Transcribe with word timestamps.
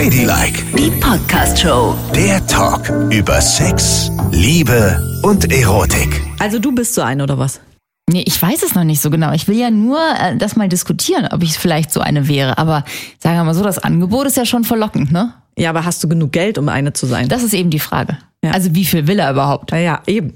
Ladylike, 0.00 0.64
Die 0.78 0.90
Podcast-Show. 0.98 1.94
der 2.14 2.46
Talk 2.46 2.88
über 3.12 3.38
Sex, 3.38 4.10
Liebe 4.30 4.98
und 5.22 5.52
Erotik. 5.52 6.22
Also 6.38 6.58
du 6.58 6.72
bist 6.72 6.94
so 6.94 7.02
ein 7.02 7.20
oder 7.20 7.38
was? 7.38 7.60
Nee, 8.10 8.24
ich 8.26 8.40
weiß 8.40 8.62
es 8.62 8.74
noch 8.74 8.84
nicht 8.84 9.02
so 9.02 9.10
genau. 9.10 9.32
Ich 9.32 9.46
will 9.46 9.58
ja 9.58 9.70
nur 9.70 9.98
äh, 10.18 10.38
das 10.38 10.56
mal 10.56 10.70
diskutieren, 10.70 11.28
ob 11.30 11.42
ich 11.42 11.52
vielleicht 11.58 11.92
so 11.92 12.00
eine 12.00 12.28
wäre. 12.28 12.56
Aber 12.56 12.86
sagen 13.18 13.36
wir 13.36 13.44
mal 13.44 13.52
so, 13.52 13.62
das 13.62 13.78
Angebot 13.78 14.26
ist 14.26 14.38
ja 14.38 14.46
schon 14.46 14.64
verlockend, 14.64 15.12
ne? 15.12 15.34
Ja, 15.58 15.68
aber 15.68 15.84
hast 15.84 16.02
du 16.02 16.08
genug 16.08 16.32
Geld, 16.32 16.56
um 16.56 16.70
eine 16.70 16.94
zu 16.94 17.04
sein? 17.04 17.28
Das 17.28 17.42
ist 17.42 17.52
eben 17.52 17.68
die 17.68 17.78
Frage. 17.78 18.16
Ja. 18.42 18.52
Also 18.52 18.74
wie 18.74 18.86
viel 18.86 19.06
will 19.06 19.18
er 19.18 19.30
überhaupt? 19.30 19.70
Naja, 19.70 20.00
eben. 20.06 20.32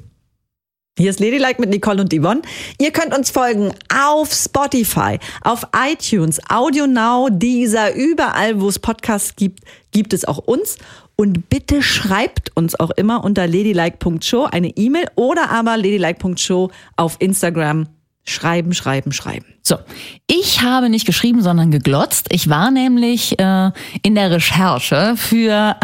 Hier 0.97 1.11
ist 1.11 1.19
Ladylike 1.19 1.61
mit 1.61 1.71
Nicole 1.71 2.03
und 2.03 2.15
Yvonne. 2.15 2.43
Ihr 2.81 2.93
könnt 2.93 3.13
uns 3.13 3.29
folgen 3.29 3.73
auf 3.93 4.33
Spotify, 4.33 5.19
auf 5.43 5.67
iTunes, 5.77 6.41
Audio 6.49 6.87
Now, 6.87 7.29
dieser, 7.33 7.97
überall, 7.97 8.61
wo 8.61 8.69
es 8.69 8.79
Podcasts 8.79 9.35
gibt, 9.35 9.65
gibt 9.91 10.13
es 10.13 10.25
auch 10.25 10.39
uns. 10.39 10.79
Und 11.17 11.51
bitte 11.51 11.83
schreibt 11.83 12.57
uns 12.57 12.79
auch 12.79 12.93
immer 12.93 13.25
unter 13.25 13.49
ladylike.show 13.49 14.45
eine 14.45 14.69
E-Mail 14.69 15.07
oder 15.17 15.51
aber 15.51 15.77
ladylike.show 15.77 16.71
auf 16.97 17.17
Instagram. 17.19 17.89
Schreiben, 18.23 18.73
schreiben, 18.73 19.13
schreiben. 19.13 19.47
So, 19.63 19.77
ich 20.29 20.63
habe 20.63 20.89
nicht 20.89 21.07
geschrieben, 21.07 21.43
sondern 21.43 21.73
geglotzt. 21.73 22.29
Ich 22.31 22.49
war 22.49 22.71
nämlich 22.71 23.39
äh, 23.41 23.73
in 24.03 24.15
der 24.15 24.31
Recherche 24.31 25.15
für 25.17 25.77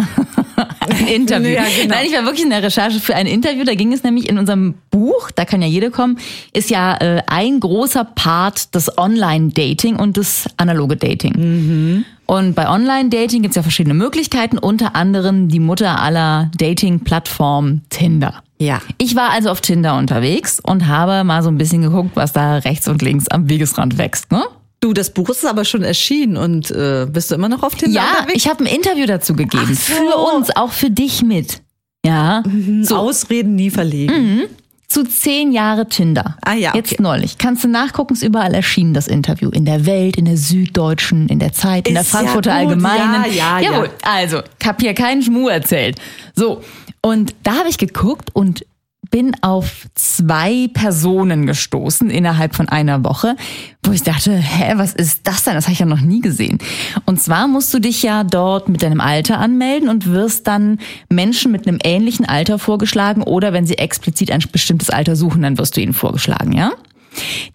ein 0.90 1.06
Interview. 1.14 1.50
Ja, 1.50 1.64
genau. 1.64 1.94
Nein, 1.94 2.06
ich 2.06 2.12
war 2.12 2.24
wirklich 2.24 2.44
in 2.44 2.50
der 2.50 2.62
Recherche 2.62 3.00
für 3.00 3.14
ein 3.14 3.26
Interview. 3.26 3.64
Da 3.64 3.74
ging 3.74 3.92
es 3.92 4.02
nämlich 4.02 4.28
in 4.28 4.38
unserem 4.38 4.74
Buch, 4.90 5.30
da 5.30 5.44
kann 5.44 5.62
ja 5.62 5.68
jeder 5.68 5.90
kommen, 5.90 6.18
ist 6.52 6.70
ja 6.70 6.96
äh, 6.96 7.22
ein 7.26 7.60
großer 7.60 8.04
Part 8.04 8.74
des 8.74 8.96
Online-Dating 8.98 9.96
und 9.96 10.16
des 10.16 10.48
analoge 10.56 10.96
Dating. 10.96 12.04
Und 12.26 12.54
bei 12.54 12.68
Online-Dating 12.68 13.42
gibt 13.42 13.52
es 13.52 13.56
ja 13.56 13.62
verschiedene 13.62 13.94
Möglichkeiten, 13.94 14.56
unter 14.56 14.94
anderem 14.94 15.48
die 15.48 15.58
Mutter 15.58 16.00
aller 16.00 16.50
Dating-Plattformen 16.56 17.82
Tinder. 17.90 18.42
Ja. 18.60 18.80
Ich 18.98 19.16
war 19.16 19.30
also 19.30 19.50
auf 19.50 19.60
Tinder 19.62 19.96
unterwegs 19.96 20.60
und 20.60 20.86
habe 20.86 21.24
mal 21.24 21.42
so 21.42 21.48
ein 21.48 21.58
bisschen 21.58 21.82
geguckt, 21.82 22.10
was 22.14 22.32
da 22.32 22.58
rechts 22.58 22.86
und 22.88 23.02
links 23.02 23.26
am 23.28 23.48
Wegesrand 23.48 23.98
wächst. 23.98 24.30
Ne? 24.30 24.44
Du, 24.80 24.94
das 24.94 25.10
Buch 25.10 25.28
ist 25.28 25.44
aber 25.44 25.64
schon 25.66 25.82
erschienen 25.82 26.36
und 26.38 26.70
äh, 26.70 27.06
bist 27.10 27.30
du 27.30 27.34
immer 27.34 27.50
noch 27.50 27.62
auf 27.62 27.74
Tinder 27.74 28.00
Ja, 28.00 28.26
ich 28.32 28.48
habe 28.48 28.64
ein 28.64 28.66
Interview 28.66 29.04
dazu 29.06 29.34
gegeben. 29.34 29.74
So. 29.74 29.92
Für 29.94 30.16
uns, 30.34 30.56
auch 30.56 30.72
für 30.72 30.90
dich 30.90 31.22
mit. 31.22 31.60
Ja, 32.04 32.42
so. 32.80 32.96
Ausreden 32.96 33.56
nie 33.56 33.68
verlegen. 33.68 34.44
zu 34.88 35.04
zehn 35.04 35.52
Jahre 35.52 35.86
Tinder. 35.86 36.38
Ah 36.40 36.54
ja, 36.54 36.72
Jetzt 36.74 36.94
okay. 36.94 37.02
neulich. 37.02 37.36
Kannst 37.36 37.62
du 37.62 37.68
nachgucken, 37.68 38.14
ist 38.14 38.22
überall 38.22 38.54
erschienen, 38.54 38.94
das 38.94 39.06
Interview. 39.06 39.50
In 39.50 39.66
der 39.66 39.84
Welt, 39.84 40.16
in 40.16 40.24
der 40.24 40.38
Süddeutschen, 40.38 41.28
in 41.28 41.38
der 41.40 41.52
Zeit, 41.52 41.86
in 41.86 41.92
der 41.92 42.02
Ist 42.02 42.12
ja 42.12 42.20
Frankfurter 42.20 42.50
gut. 42.50 42.58
Allgemeinen. 42.58 43.24
Ja, 43.34 43.58
ja, 43.58 43.60
ja. 43.60 43.72
Jawohl. 43.72 43.90
Also, 44.00 44.40
ich 44.58 44.66
hab 44.66 44.80
hier 44.80 44.94
keinen 44.94 45.22
Schmuh 45.22 45.48
erzählt. 45.48 45.98
So, 46.34 46.62
und 47.02 47.34
da 47.42 47.56
habe 47.56 47.68
ich 47.68 47.76
geguckt 47.76 48.30
und 48.32 48.64
bin 49.10 49.34
auf 49.42 49.88
zwei 49.94 50.68
Personen 50.72 51.46
gestoßen 51.46 52.10
innerhalb 52.10 52.54
von 52.54 52.68
einer 52.68 53.04
Woche, 53.04 53.36
wo 53.84 53.92
ich 53.92 54.02
dachte, 54.02 54.32
hä, 54.32 54.74
was 54.76 54.92
ist 54.94 55.26
das 55.26 55.44
denn? 55.44 55.54
Das 55.54 55.64
habe 55.64 55.72
ich 55.72 55.80
ja 55.80 55.86
noch 55.86 56.00
nie 56.00 56.20
gesehen. 56.20 56.58
Und 57.06 57.20
zwar 57.20 57.48
musst 57.48 57.74
du 57.74 57.80
dich 57.80 58.02
ja 58.02 58.24
dort 58.24 58.68
mit 58.68 58.82
deinem 58.82 59.00
Alter 59.00 59.38
anmelden 59.38 59.88
und 59.88 60.06
wirst 60.06 60.46
dann 60.46 60.78
Menschen 61.08 61.50
mit 61.50 61.66
einem 61.66 61.78
ähnlichen 61.82 62.24
Alter 62.24 62.58
vorgeschlagen 62.58 63.22
oder 63.22 63.52
wenn 63.52 63.66
sie 63.66 63.78
explizit 63.78 64.30
ein 64.30 64.44
bestimmtes 64.52 64.90
Alter 64.90 65.16
suchen, 65.16 65.42
dann 65.42 65.58
wirst 65.58 65.76
du 65.76 65.80
ihnen 65.80 65.92
vorgeschlagen, 65.94 66.52
ja? 66.52 66.72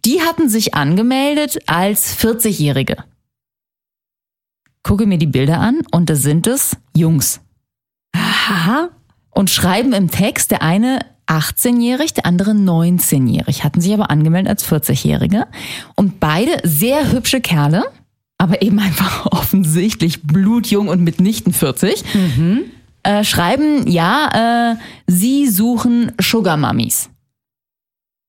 Die 0.04 0.22
hatten 0.22 0.50
sich 0.50 0.74
angemeldet 0.74 1.60
als 1.68 2.18
40-Jährige. 2.18 2.98
Gucke 4.84 5.08
mir 5.08 5.18
die 5.18 5.26
Bilder 5.26 5.60
an 5.60 5.82
und 5.92 6.10
da 6.10 6.16
sind 6.16 6.46
es 6.46 6.78
Jungs 6.96 7.40
Aha. 8.14 8.90
und 9.32 9.50
schreiben 9.50 9.94
im 9.94 10.12
Text, 10.12 10.52
der 10.52 10.62
eine 10.62 11.00
18-jährig, 11.28 12.14
der 12.14 12.26
andere 12.26 12.52
19-jährig, 12.52 13.64
hatten 13.64 13.82
sich 13.82 13.94
aber 13.94 14.10
angemeldet 14.10 14.50
als 14.50 14.70
40-Jährige. 14.70 15.48
Und 15.96 16.20
beide 16.20 16.60
sehr 16.64 17.12
hübsche 17.12 17.42
Kerle, 17.42 17.84
aber 18.38 18.62
eben 18.62 18.80
einfach 18.80 19.26
offensichtlich 19.32 20.24
blutjung 20.24 20.88
und 20.88 21.02
mitnichten 21.02 21.54
40, 21.54 22.04
äh, 23.04 23.24
schreiben, 23.24 23.88
ja, 23.88 24.74
äh, 24.74 24.76
sie 25.08 25.48
suchen 25.48 26.12
Sugar 26.20 26.58
Mummies. 26.58 27.10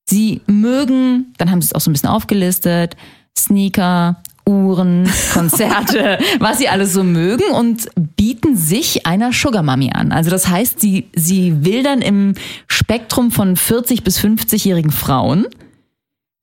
Sie 0.09 0.41
mögen, 0.47 1.35
dann 1.39 1.51
haben 1.51 1.61
sie 1.63 1.67
es 1.67 1.73
auch 1.73 1.81
so 1.81 1.91
ein 1.91 1.95
bisschen 1.95 2.11
aufgelistet, 2.11 2.97
Sneaker, 3.37 4.23
Uhren, 4.49 5.11
Konzerte, 5.33 6.19
was 6.39 6.59
sie 6.59 6.69
alles 6.69 6.93
so 6.93 7.03
mögen 7.03 7.51
und 7.53 7.89
bieten 8.17 8.57
sich 8.57 9.05
einer 9.07 9.33
Sugar 9.33 9.63
Mummy 9.63 9.91
an. 9.93 10.13
Also 10.13 10.31
das 10.31 10.49
heißt, 10.49 10.81
sie, 10.81 11.09
sie 11.15 11.65
wildern 11.65 12.01
im 12.01 12.35
Spektrum 12.69 13.31
von 13.33 13.57
40 13.57 14.05
bis 14.05 14.21
50-jährigen 14.21 14.93
Frauen, 14.93 15.47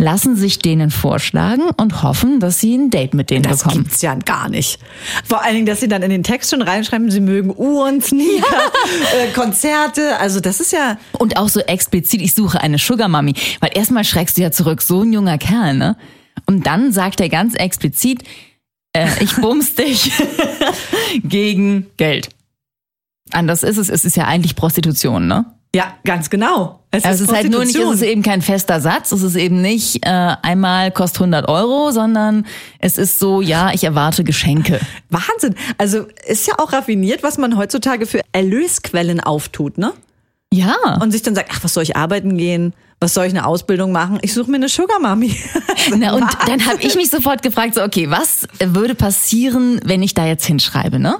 lassen 0.01 0.35
sich 0.35 0.59
denen 0.59 0.91
vorschlagen 0.91 1.63
und 1.77 2.03
hoffen, 2.03 2.41
dass 2.41 2.59
sie 2.59 2.75
ein 2.75 2.89
Date 2.89 3.13
mit 3.13 3.29
denen 3.29 3.43
Das 3.43 3.63
bekommen. 3.63 3.83
gibt's 3.83 4.01
ja 4.01 4.15
gar 4.15 4.49
nicht. 4.49 4.79
Vor 5.23 5.41
allen 5.41 5.53
Dingen, 5.53 5.65
dass 5.65 5.79
sie 5.79 5.87
dann 5.87 6.01
in 6.01 6.09
den 6.09 6.23
Text 6.23 6.49
schon 6.51 6.61
reinschreiben, 6.61 7.09
sie 7.09 7.21
mögen 7.21 7.53
Uhren, 7.55 8.01
Sneaker, 8.01 8.43
äh, 9.23 9.31
Konzerte. 9.33 10.17
Also 10.19 10.41
das 10.41 10.59
ist 10.59 10.73
ja, 10.73 10.97
Und 11.13 11.37
auch 11.37 11.47
so 11.47 11.61
explizit, 11.61 12.21
ich 12.21 12.33
suche 12.33 12.59
eine 12.59 12.79
Sugar 12.79 13.07
Mummy. 13.07 13.33
Weil 13.61 13.69
erstmal 13.75 14.03
schreckst 14.03 14.37
du 14.37 14.41
ja 14.41 14.51
zurück, 14.51 14.81
so 14.81 15.03
ein 15.03 15.13
junger 15.13 15.37
Kerl, 15.37 15.75
ne? 15.75 15.95
Und 16.45 16.65
dann 16.65 16.91
sagt 16.91 17.21
er 17.21 17.29
ganz 17.29 17.55
explizit, 17.55 18.23
äh, 18.93 19.07
ich 19.19 19.35
bums 19.35 19.75
dich 19.75 20.11
gegen 21.23 21.87
Geld. 21.97 22.29
Anders 23.31 23.63
ist 23.63 23.77
es, 23.77 23.89
es 23.89 24.05
ist 24.05 24.15
ja 24.15 24.25
eigentlich 24.25 24.55
Prostitution, 24.55 25.27
ne? 25.27 25.45
ja, 25.75 25.95
ganz 26.03 26.29
genau. 26.29 26.81
Es 26.91 27.03
Also 27.03 27.23
es 27.23 27.29
ist 27.29 27.35
halt 27.35 27.49
nur 27.49 27.65
nicht, 27.65 27.75
es 27.75 27.95
ist 27.95 28.01
eben 28.03 28.21
kein 28.21 28.43
fester 28.43 28.79
Satz, 28.79 29.11
es 29.11 29.23
ist 29.23 29.35
eben 29.35 29.61
nicht 29.61 30.05
äh, 30.05 30.35
einmal 30.41 30.91
kostet 30.91 31.21
100 31.21 31.49
Euro, 31.49 31.89
sondern 31.91 32.45
es 32.77 32.99
ist 32.99 33.17
so, 33.17 33.41
ja, 33.41 33.71
ich 33.73 33.83
erwarte 33.83 34.23
Geschenke. 34.23 34.79
Wahnsinn. 35.09 35.55
Also 35.79 36.05
ist 36.27 36.47
ja 36.47 36.59
auch 36.59 36.73
raffiniert, 36.73 37.23
was 37.23 37.39
man 37.39 37.57
heutzutage 37.57 38.05
für 38.05 38.21
Erlösquellen 38.33 39.19
auftut, 39.19 39.79
ne? 39.79 39.93
Ja. 40.53 40.99
Und 41.01 41.09
sich 41.09 41.23
dann 41.23 41.33
sagt, 41.33 41.49
ach, 41.51 41.63
was 41.63 41.73
soll 41.73 41.81
ich 41.81 41.97
arbeiten 41.97 42.37
gehen? 42.37 42.73
Was 42.99 43.13
soll 43.13 43.25
ich 43.25 43.33
eine 43.33 43.45
Ausbildung 43.45 43.91
machen? 43.91 44.19
Ich 44.21 44.33
suche 44.33 44.49
mir 44.49 44.57
eine 44.57 44.69
Sugar 44.69 44.99
Mami. 44.99 45.35
Na, 45.97 46.13
und 46.13 46.25
dann 46.47 46.65
habe 46.65 46.81
ich 46.81 46.95
mich 46.95 47.09
sofort 47.09 47.41
gefragt, 47.41 47.75
so, 47.75 47.83
okay, 47.83 48.09
was 48.09 48.47
würde 48.59 48.95
passieren, 48.95 49.79
wenn 49.83 50.01
ich 50.01 50.13
da 50.13 50.25
jetzt 50.25 50.45
hinschreibe, 50.45 50.99
ne? 50.99 51.19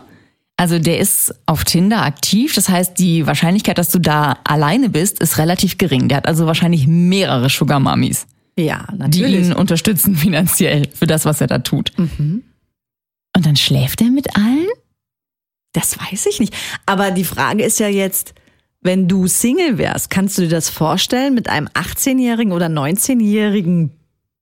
Also 0.56 0.78
der 0.80 1.00
ist 1.00 1.34
auf 1.46 1.64
Tinder 1.64 2.04
aktiv, 2.04 2.54
das 2.54 2.70
heißt, 2.70 2.98
die 3.00 3.26
Wahrscheinlichkeit, 3.26 3.78
dass 3.78 3.90
du 3.90 4.00
da 4.00 4.38
alleine 4.44 4.90
bist, 4.90 5.20
ist 5.20 5.38
relativ 5.40 5.78
gering. 5.78 6.08
Der 6.08 6.18
hat 6.18 6.28
also 6.28 6.46
wahrscheinlich 6.46 6.86
mehrere 6.86 7.50
Sugar 7.50 7.80
Mummies, 7.80 8.28
ja, 8.58 8.86
die 8.92 8.98
natürlich. 8.98 9.48
ihn 9.48 9.54
unterstützen 9.54 10.16
finanziell 10.18 10.88
für 10.94 11.08
das, 11.08 11.26
was 11.26 11.42
er 11.42 11.48
da 11.48 11.60
tut. 11.60 11.92
Und 11.98 12.44
dann 13.34 13.56
schläft 13.56 14.02
er 14.02 14.12
mit 14.12 14.36
allen? 14.38 14.68
Das 15.74 15.98
weiß 16.00 16.28
ich 16.28 16.40
nicht. 16.40 16.54
Aber 16.86 17.12
die 17.12 17.24
Frage 17.24 17.64
ist 17.64 17.80
ja 17.80 17.88
jetzt, 17.88 18.36
wenn 18.84 19.08
du 19.08 19.28
Single 19.28 19.78
wärst, 19.78 20.10
kannst 20.10 20.38
du 20.38 20.44
dir 20.44 20.50
das 20.50 20.70
vorstellen, 20.70 21.34
mit 21.34 21.50
einem 21.50 21.68
18-jährigen 21.68 22.52
oder 22.54 22.68
19-jährigen 22.68 23.92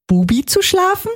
Bubi 0.07 0.45
zu 0.45 0.61
schlafen? 0.61 1.09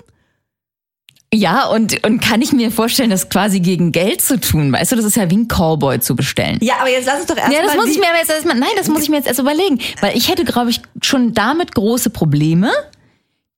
Ja, 1.34 1.66
und, 1.66 2.06
und 2.06 2.22
kann 2.22 2.42
ich 2.42 2.54
mir 2.54 2.72
vorstellen, 2.72 3.10
das 3.10 3.30
quasi 3.30 3.60
gegen 3.60 3.92
Geld 3.92 4.22
zu 4.22 4.40
tun? 4.40 4.72
Weißt 4.72 4.92
du, 4.92 4.96
das 4.96 5.06
ist 5.06 5.18
ja 5.18 5.30
wie 5.30 5.38
ein 5.38 5.48
Cowboy 5.48 6.00
zu 6.00 6.16
bestellen. 6.16 6.60
Ja, 6.62 6.76
aber 6.80 6.90
jetzt 6.90 7.06
lass 7.06 7.20
uns 7.20 7.26
doch 7.26 7.36
erstmal. 7.36 7.58
Ja, 7.58 7.66
das 7.66 7.76
muss 7.76 7.90
ich 7.90 8.00
mir 8.00 8.08
aber 8.08 8.20
jetzt 8.20 8.30
erstmal, 8.30 8.58
nein, 8.58 8.70
das 8.78 8.88
muss 8.88 9.04
ich 9.04 9.10
mir 9.10 9.18
jetzt 9.18 9.28
erst 9.28 9.40
überlegen. 9.40 9.80
Weil 10.02 10.16
ich 10.16 10.30
hätte, 10.30 10.46
glaube 10.46 10.70
ich, 10.70 10.82
schon 11.02 11.34
damit 11.34 11.76
große 11.76 12.10
Probleme, 12.10 12.72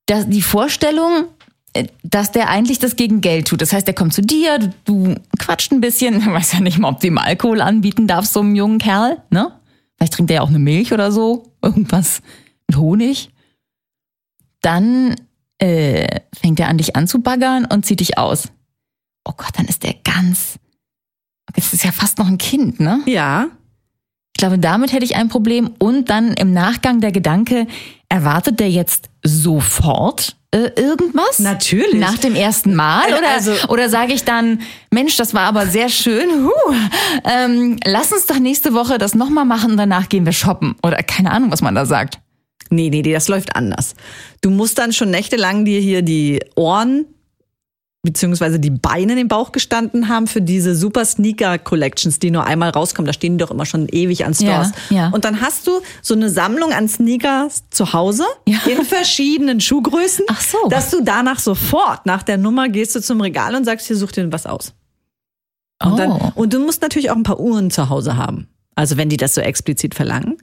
dass 0.08 0.28
die 0.28 0.42
Vorstellung, 0.42 1.26
äh, 1.74 1.86
dass 2.04 2.32
der 2.32 2.50
eigentlich 2.50 2.80
das 2.80 2.96
gegen 2.96 3.22
Geld 3.22 3.48
tut. 3.48 3.62
Das 3.62 3.74
heißt, 3.74 3.86
der 3.86 3.94
kommt 3.94 4.14
zu 4.14 4.22
dir, 4.22 4.58
du, 4.58 4.70
du 4.86 5.16
quatscht 5.38 5.72
ein 5.72 5.82
bisschen, 5.82 6.20
du 6.26 6.32
weißt 6.32 6.54
ja 6.54 6.60
nicht 6.62 6.80
mal, 6.80 6.90
ob 6.90 7.00
du 7.00 7.08
ihm 7.08 7.20
Alkohol 7.20 7.62
anbieten 7.62 8.08
darfst, 8.08 8.34
so 8.34 8.40
einem 8.40 8.56
jungen 8.56 8.80
Kerl, 8.80 9.22
ne? 9.30 9.52
Vielleicht 9.98 10.14
trinkt 10.14 10.32
er 10.32 10.36
ja 10.36 10.42
auch 10.42 10.50
eine 10.50 10.60
Milch 10.60 10.94
oder 10.94 11.12
so, 11.12 11.52
irgendwas 11.62 12.22
mit 12.68 12.78
Honig. 12.78 13.30
Dann 14.62 15.16
äh, 15.60 16.22
fängt 16.36 16.60
er 16.60 16.68
an, 16.68 16.78
dich 16.78 16.96
anzubaggern 16.96 17.66
und 17.66 17.86
zieht 17.86 18.00
dich 18.00 18.18
aus. 18.18 18.50
Oh 19.26 19.34
Gott, 19.36 19.52
dann 19.54 19.66
ist 19.66 19.84
der 19.84 19.96
ganz. 20.04 20.60
Das 21.54 21.74
ist 21.74 21.84
ja 21.84 21.92
fast 21.92 22.18
noch 22.18 22.28
ein 22.28 22.38
Kind, 22.38 22.80
ne? 22.80 23.02
Ja. 23.06 23.48
Ich 24.36 24.40
glaube, 24.40 24.60
damit 24.60 24.94
hätte 24.94 25.06
ich 25.06 25.16
ein 25.16 25.30
Problem. 25.30 25.74
Und 25.80 26.10
dann 26.10 26.34
im 26.34 26.54
Nachgang 26.54 27.02
der 27.02 27.12
Gedanke, 27.12 27.68
erwartet 28.10 28.60
der 28.60 28.70
jetzt 28.70 29.10
sofort 29.24 30.37
äh, 30.52 30.70
irgendwas? 30.76 31.40
Natürlich. 31.40 31.96
Nach 32.00 32.18
dem 32.18 32.36
ersten 32.36 32.74
Mal? 32.76 33.08
Oder, 33.18 33.30
also- 33.34 33.68
oder 33.70 33.90
sage 33.90 34.14
ich 34.14 34.24
dann, 34.24 34.62
Mensch, 34.92 35.18
das 35.18 35.34
war 35.34 35.42
aber 35.42 35.68
sehr 35.68 35.90
schön. 35.90 36.30
Huh, 36.46 36.74
ähm, 37.26 37.78
lass 37.86 38.12
uns 38.14 38.26
doch 38.28 38.40
nächste 38.40 38.74
Woche 38.74 38.98
das 38.98 39.14
nochmal 39.16 39.46
machen 39.46 39.72
und 39.72 39.78
danach 39.78 40.08
gehen 40.10 40.26
wir 40.26 40.34
shoppen. 40.34 40.76
Oder 40.84 40.98
keine 41.04 41.32
Ahnung, 41.32 41.52
was 41.52 41.62
man 41.62 41.76
da 41.76 41.86
sagt. 41.86 42.20
Nee, 42.70 42.90
nee, 42.90 43.02
nee, 43.02 43.14
das 43.14 43.28
läuft 43.28 43.56
anders. 43.56 43.96
Du 44.42 44.50
musst 44.50 44.78
dann 44.78 44.92
schon 44.94 45.10
nächtelang 45.10 45.66
dir 45.66 45.80
hier 45.80 46.02
die 46.02 46.40
Ohren 46.56 47.06
beziehungsweise 48.04 48.60
die 48.60 48.70
Beine 48.70 49.14
in 49.14 49.18
den 49.18 49.28
Bauch 49.28 49.52
gestanden 49.52 50.08
haben 50.08 50.28
für 50.28 50.42
diese 50.42 50.76
Super 50.76 51.04
Sneaker 51.04 51.58
Collections, 51.58 52.20
die 52.20 52.32
nur 52.32 52.46
einmal 52.46 52.70
rauskommen. 52.70 53.06
Da 53.08 53.14
stehen 53.14 53.38
die 53.38 53.44
doch 53.44 53.52
immer 53.52 53.66
schon 53.66 53.88
ewig 53.90 54.26
an 54.26 54.34
Stores. 54.34 54.72
Ja, 54.90 54.96
ja. 54.96 55.10
Und 55.10 55.26
dann 55.26 55.42
hast 55.42 55.68
du 55.68 55.82
so 56.02 56.14
eine 56.14 56.30
Sammlung 56.30 56.72
an 56.72 56.88
Sneakers 56.88 57.64
zu 57.70 57.94
Hause 57.94 58.24
Ja. 58.48 58.60
in 58.66 58.86
verschiedenen 58.86 59.60
Schuhgrößen. 59.60 60.26
Ach 60.30 60.40
so. 60.42 60.58
Dass 60.70 60.90
du 60.92 61.04
danach 61.04 61.40
sofort 61.40 62.06
nach 62.06 62.24
der 62.24 62.38
Nummer 62.38 62.70
gehst 62.70 62.96
du 62.96 63.02
zum 63.02 63.20
Regal 63.20 63.56
und 63.56 63.66
sagst, 63.66 63.88
hier 63.88 63.98
such 63.98 64.12
dir 64.14 64.32
was 64.32 64.46
aus. 64.46 64.74
Und, 65.84 65.94
oh. 65.94 65.98
dann, 65.98 66.12
und 66.36 66.54
du 66.54 66.60
musst 66.60 66.82
natürlich 66.82 67.12
auch 67.12 67.16
ein 67.16 67.24
paar 67.24 67.40
Uhren 67.40 67.72
zu 67.72 67.90
Hause 67.90 68.16
haben. 68.16 68.48
Also 68.76 68.98
wenn 68.98 69.10
die 69.10 69.18
das 69.18 69.34
so 69.36 69.42
explizit 69.42 69.96
verlangen, 69.96 70.38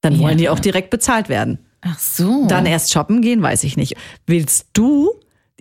dann 0.00 0.18
wollen 0.18 0.38
die 0.38 0.48
auch 0.50 0.60
direkt 0.60 0.90
bezahlt 0.90 1.28
werden. 1.28 1.58
Ach 1.80 1.98
so. 1.98 2.46
Dann 2.46 2.66
erst 2.66 2.92
shoppen 2.92 3.20
gehen, 3.20 3.42
weiß 3.42 3.64
ich 3.64 3.76
nicht. 3.76 3.96
Willst 4.26 4.68
du 4.74 5.10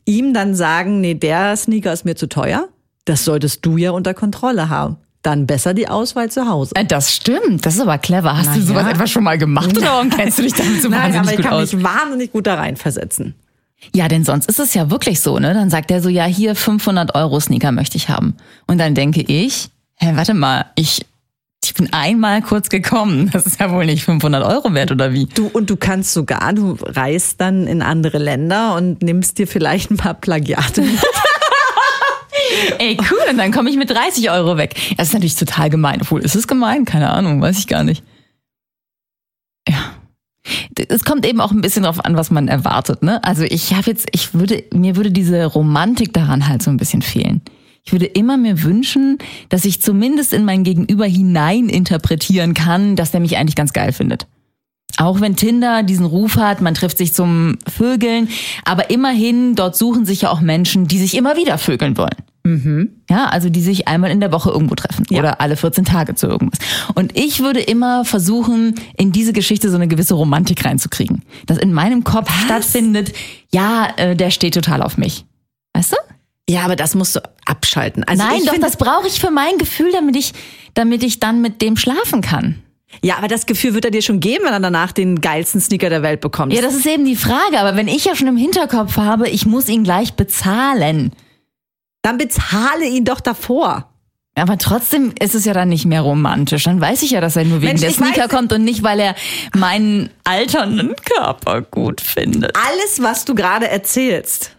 ihm 0.06 0.34
dann 0.34 0.56
sagen, 0.56 1.02
nee, 1.02 1.14
der 1.14 1.56
Sneaker 1.56 1.94
ist 1.94 2.06
mir 2.06 2.16
zu 2.16 2.28
teuer? 2.28 2.68
Das 3.06 3.26
solltest 3.26 3.66
du 3.66 3.78
ja 3.78 3.92
unter 3.92 4.14
Kontrolle 4.14 4.70
haben. 4.70 4.98
Dann 5.22 5.48
besser 5.48 5.74
die 5.74 5.88
Auswahl 5.88 6.30
zu 6.30 6.48
Hause. 6.50 6.72
Äh, 6.76 6.86
Das 6.86 7.14
stimmt, 7.14 7.66
das 7.66 7.76
ist 7.76 7.82
aber 7.82 7.98
clever. 7.98 8.38
Hast 8.38 8.48
Na 8.48 8.56
du 8.56 8.62
sowas 8.62 8.84
ja. 8.84 8.92
etwa 8.92 9.08
schon 9.08 9.24
mal 9.24 9.38
gemacht 9.38 9.78
oder 9.78 9.88
warum 9.88 10.10
kennst 10.10 10.38
du 10.38 10.42
dich 10.44 10.54
damit 10.54 10.82
so 10.82 10.90
Nein, 10.90 11.16
aber 11.16 11.32
ich 11.34 11.42
kann 11.42 11.54
aus? 11.54 11.74
mich 11.74 11.84
wahnsinnig 11.84 12.32
gut 12.34 12.46
da 12.48 12.56
reinversetzen. 12.56 13.36
Ja, 13.94 14.08
denn 14.08 14.24
sonst 14.24 14.48
ist 14.50 14.60
es 14.60 14.74
ja 14.74 14.90
wirklich 14.90 15.20
so, 15.22 15.40
ne? 15.40 15.54
Dann 15.54 15.70
sagt 15.70 15.92
er 15.92 16.02
so, 16.02 16.08
ja, 16.10 16.24
hier 16.26 16.56
500 16.56 17.16
Euro 17.16 17.40
Sneaker 17.40 17.72
möchte 17.74 17.98
ich 17.98 18.08
haben. 18.10 18.36
Und 18.68 18.78
dann 18.78 18.96
denke 18.96 19.22
ich, 19.22 19.70
hä, 19.96 20.12
warte 20.16 20.34
mal, 20.34 20.66
ich, 20.76 21.06
ich 21.64 21.74
bin 21.74 21.92
einmal 21.94 22.42
kurz 22.42 22.70
gekommen. 22.70 23.30
Das 23.32 23.46
ist 23.46 23.60
ja 23.60 23.72
wohl 23.72 23.86
nicht 23.86 24.04
500 24.04 24.44
Euro 24.46 24.74
wert 24.74 24.92
oder 24.92 25.14
wie? 25.14 25.26
Du, 25.26 25.48
und 25.48 25.70
du 25.70 25.78
kannst 25.78 26.14
sogar, 26.14 26.54
du 26.54 26.78
reist 26.82 27.40
dann 27.42 27.68
in 27.68 27.82
andere 27.82 28.18
Länder 28.18 28.76
und 28.76 29.02
nimmst 29.02 29.38
dir 29.38 29.48
vielleicht 29.48 29.92
ein 29.92 29.98
paar 29.98 30.14
Plagiate 30.14 30.82
mit. 30.82 31.00
Ey, 32.80 32.98
cool, 33.10 33.20
und 33.30 33.38
dann 33.38 33.52
komme 33.52 33.70
ich 33.70 33.78
mit 33.78 33.90
30 33.90 34.30
Euro 34.32 34.58
weg. 34.58 34.76
Das 34.98 35.08
ist 35.08 35.14
natürlich 35.14 35.36
total 35.36 35.70
gemein. 35.70 36.02
Obwohl, 36.02 36.22
ist 36.22 36.36
es 36.36 36.48
gemein? 36.48 36.86
Keine 36.86 37.10
Ahnung, 37.10 37.42
weiß 37.42 37.58
ich 37.60 37.68
gar 37.68 37.84
nicht. 37.84 38.04
Ja. 39.68 39.94
Es 40.90 41.06
kommt 41.06 41.26
eben 41.26 41.40
auch 41.40 41.52
ein 41.52 41.62
bisschen 41.62 41.84
drauf 41.84 42.04
an, 42.04 42.18
was 42.18 42.32
man 42.32 42.48
erwartet, 42.48 43.02
ne? 43.02 43.24
Also 43.24 43.44
ich 43.44 43.74
habe 43.74 43.90
jetzt, 43.90 44.08
ich 44.12 44.34
würde, 44.34 44.64
mir 44.74 44.96
würde 44.96 45.12
diese 45.12 45.46
Romantik 45.46 46.14
daran 46.14 46.48
halt 46.48 46.62
so 46.62 46.70
ein 46.70 46.78
bisschen 46.78 47.02
fehlen. 47.02 47.42
Ich 47.86 47.92
würde 47.92 48.06
immer 48.06 48.38
mir 48.38 48.64
wünschen, 48.64 49.18
dass 49.50 49.66
ich 49.66 49.82
zumindest 49.82 50.34
in 50.34 50.46
mein 50.46 50.64
Gegenüber 50.64 51.06
hinein 51.06 51.68
interpretieren 51.70 52.54
kann, 52.54 52.96
dass 52.96 53.12
der 53.12 53.20
mich 53.20 53.38
eigentlich 53.38 53.56
ganz 53.56 53.74
geil 53.74 53.92
findet. 53.92 54.28
Auch 54.98 55.22
wenn 55.22 55.36
Tinder 55.36 55.82
diesen 55.84 56.06
Ruf 56.06 56.38
hat, 56.38 56.62
man 56.62 56.76
trifft 56.76 56.98
sich 57.00 57.14
zum 57.14 57.58
Vögeln, 57.68 58.30
aber 58.64 58.90
immerhin, 58.92 59.56
dort 59.56 59.76
suchen 59.76 60.06
sich 60.06 60.22
ja 60.22 60.30
auch 60.30 60.40
Menschen, 60.40 60.88
die 60.88 61.00
sich 61.00 61.18
immer 61.18 61.36
wieder 61.36 61.58
vögeln 61.58 61.98
wollen. 61.98 62.16
Ja, 63.10 63.26
also 63.30 63.50
die 63.50 63.62
sich 63.62 63.88
einmal 63.88 64.12
in 64.12 64.20
der 64.20 64.32
Woche 64.34 64.50
irgendwo 64.52 64.76
treffen 64.76 65.06
Ja. 65.10 65.20
oder 65.20 65.40
alle 65.42 65.56
14 65.56 65.86
Tage 65.86 66.14
zu 66.16 66.28
irgendwas. 66.28 66.60
Und 66.94 67.18
ich 67.18 67.40
würde 67.40 67.62
immer 67.62 68.04
versuchen, 68.06 68.76
in 68.98 69.14
diese 69.14 69.32
Geschichte 69.34 69.70
so 69.70 69.78
eine 69.78 69.88
gewisse 69.88 70.14
Romantik 70.14 70.64
reinzukriegen. 70.66 71.24
Dass 71.48 71.58
in 71.58 71.72
meinem 71.74 72.04
Kopf 72.04 72.30
stattfindet, 72.44 73.14
ja, 73.54 73.88
äh, 73.96 74.16
der 74.18 74.30
steht 74.30 74.54
total 74.56 74.84
auf 74.84 74.98
mich. 74.98 75.26
Weißt 75.74 75.94
du? 75.94 75.96
Ja, 76.50 76.62
aber 76.64 76.76
das 76.76 76.94
musst 76.96 77.16
du 77.16 77.22
abschalten. 77.46 78.04
Also 78.04 78.24
Nein, 78.24 78.42
doch, 78.46 78.58
das 78.60 78.78
brauche 78.78 79.08
ich 79.08 79.20
für 79.20 79.32
mein 79.32 79.58
Gefühl, 79.58 79.92
damit 79.92 80.16
ich, 80.16 80.34
damit 80.74 81.04
ich 81.04 81.20
dann 81.20 81.42
mit 81.42 81.62
dem 81.62 81.78
schlafen 81.78 82.22
kann. 82.22 82.62
Ja, 83.02 83.18
aber 83.18 83.28
das 83.28 83.46
Gefühl 83.46 83.74
wird 83.74 83.86
er 83.86 83.92
dir 83.92 84.02
schon 84.04 84.20
geben, 84.20 84.44
wenn 84.46 84.54
er 84.54 84.60
danach 84.60 84.92
den 84.92 85.20
geilsten 85.22 85.60
Sneaker 85.62 85.90
der 85.90 86.04
Welt 86.04 86.22
bekommt. 86.22 86.54
Ja, 86.54 86.62
das 86.62 86.76
ist 86.76 86.86
eben 86.86 87.06
die 87.06 87.16
Frage. 87.16 87.60
Aber 87.60 87.76
wenn 87.76 87.88
ich 87.88 88.06
ja 88.06 88.16
schon 88.16 88.28
im 88.28 88.38
Hinterkopf 88.38 88.98
habe, 88.98 89.30
ich 89.30 89.46
muss 89.46 89.68
ihn 89.68 89.84
gleich 89.84 90.14
bezahlen. 90.14 91.12
Dann 92.04 92.18
bezahle 92.18 92.86
ihn 92.88 93.06
doch 93.06 93.20
davor. 93.22 93.90
Aber 94.36 94.58
trotzdem 94.58 95.14
ist 95.20 95.36
es 95.36 95.46
ja 95.46 95.54
dann 95.54 95.70
nicht 95.70 95.86
mehr 95.86 96.02
romantisch. 96.02 96.64
Dann 96.66 96.82
weiß 96.82 97.04
ich 97.04 97.12
ja, 97.12 97.22
dass 97.22 97.36
er 97.36 97.46
nur 97.46 97.62
wegen 97.62 97.68
Mensch, 97.70 97.82
der 97.82 97.92
Sneaker 97.92 98.26
weiß- 98.26 98.30
kommt 98.36 98.52
und 98.54 98.64
nicht, 98.64 98.84
weil 98.84 99.00
er 99.00 99.16
meinen 99.56 100.10
alternden 100.24 100.96
Körper 100.98 101.62
gut 101.62 102.02
findet. 102.02 102.56
Alles, 102.58 103.02
was 103.02 103.26
du 103.26 103.34
gerade 103.36 103.68
erzählst, 103.70 104.56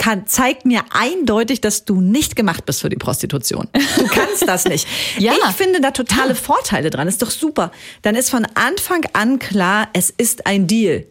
kann, 0.00 0.26
zeigt 0.26 0.64
mir 0.64 0.82
eindeutig, 0.90 1.60
dass 1.60 1.84
du 1.84 2.00
nicht 2.00 2.34
gemacht 2.34 2.64
bist 2.64 2.80
für 2.80 2.88
die 2.88 2.96
Prostitution. 2.96 3.68
Du 3.98 4.06
kannst 4.06 4.48
das 4.48 4.64
nicht. 4.64 4.88
Ja. 5.18 5.34
Ich 5.34 5.56
finde 5.56 5.80
da 5.80 5.90
totale 5.90 6.34
Vorteile 6.34 6.88
dran. 6.88 7.06
Ist 7.06 7.20
doch 7.20 7.30
super. 7.30 7.70
Dann 8.02 8.14
ist 8.14 8.30
von 8.30 8.46
Anfang 8.54 9.04
an 9.12 9.38
klar, 9.38 9.88
es 9.92 10.08
ist 10.08 10.46
ein 10.46 10.66
Deal. 10.66 11.04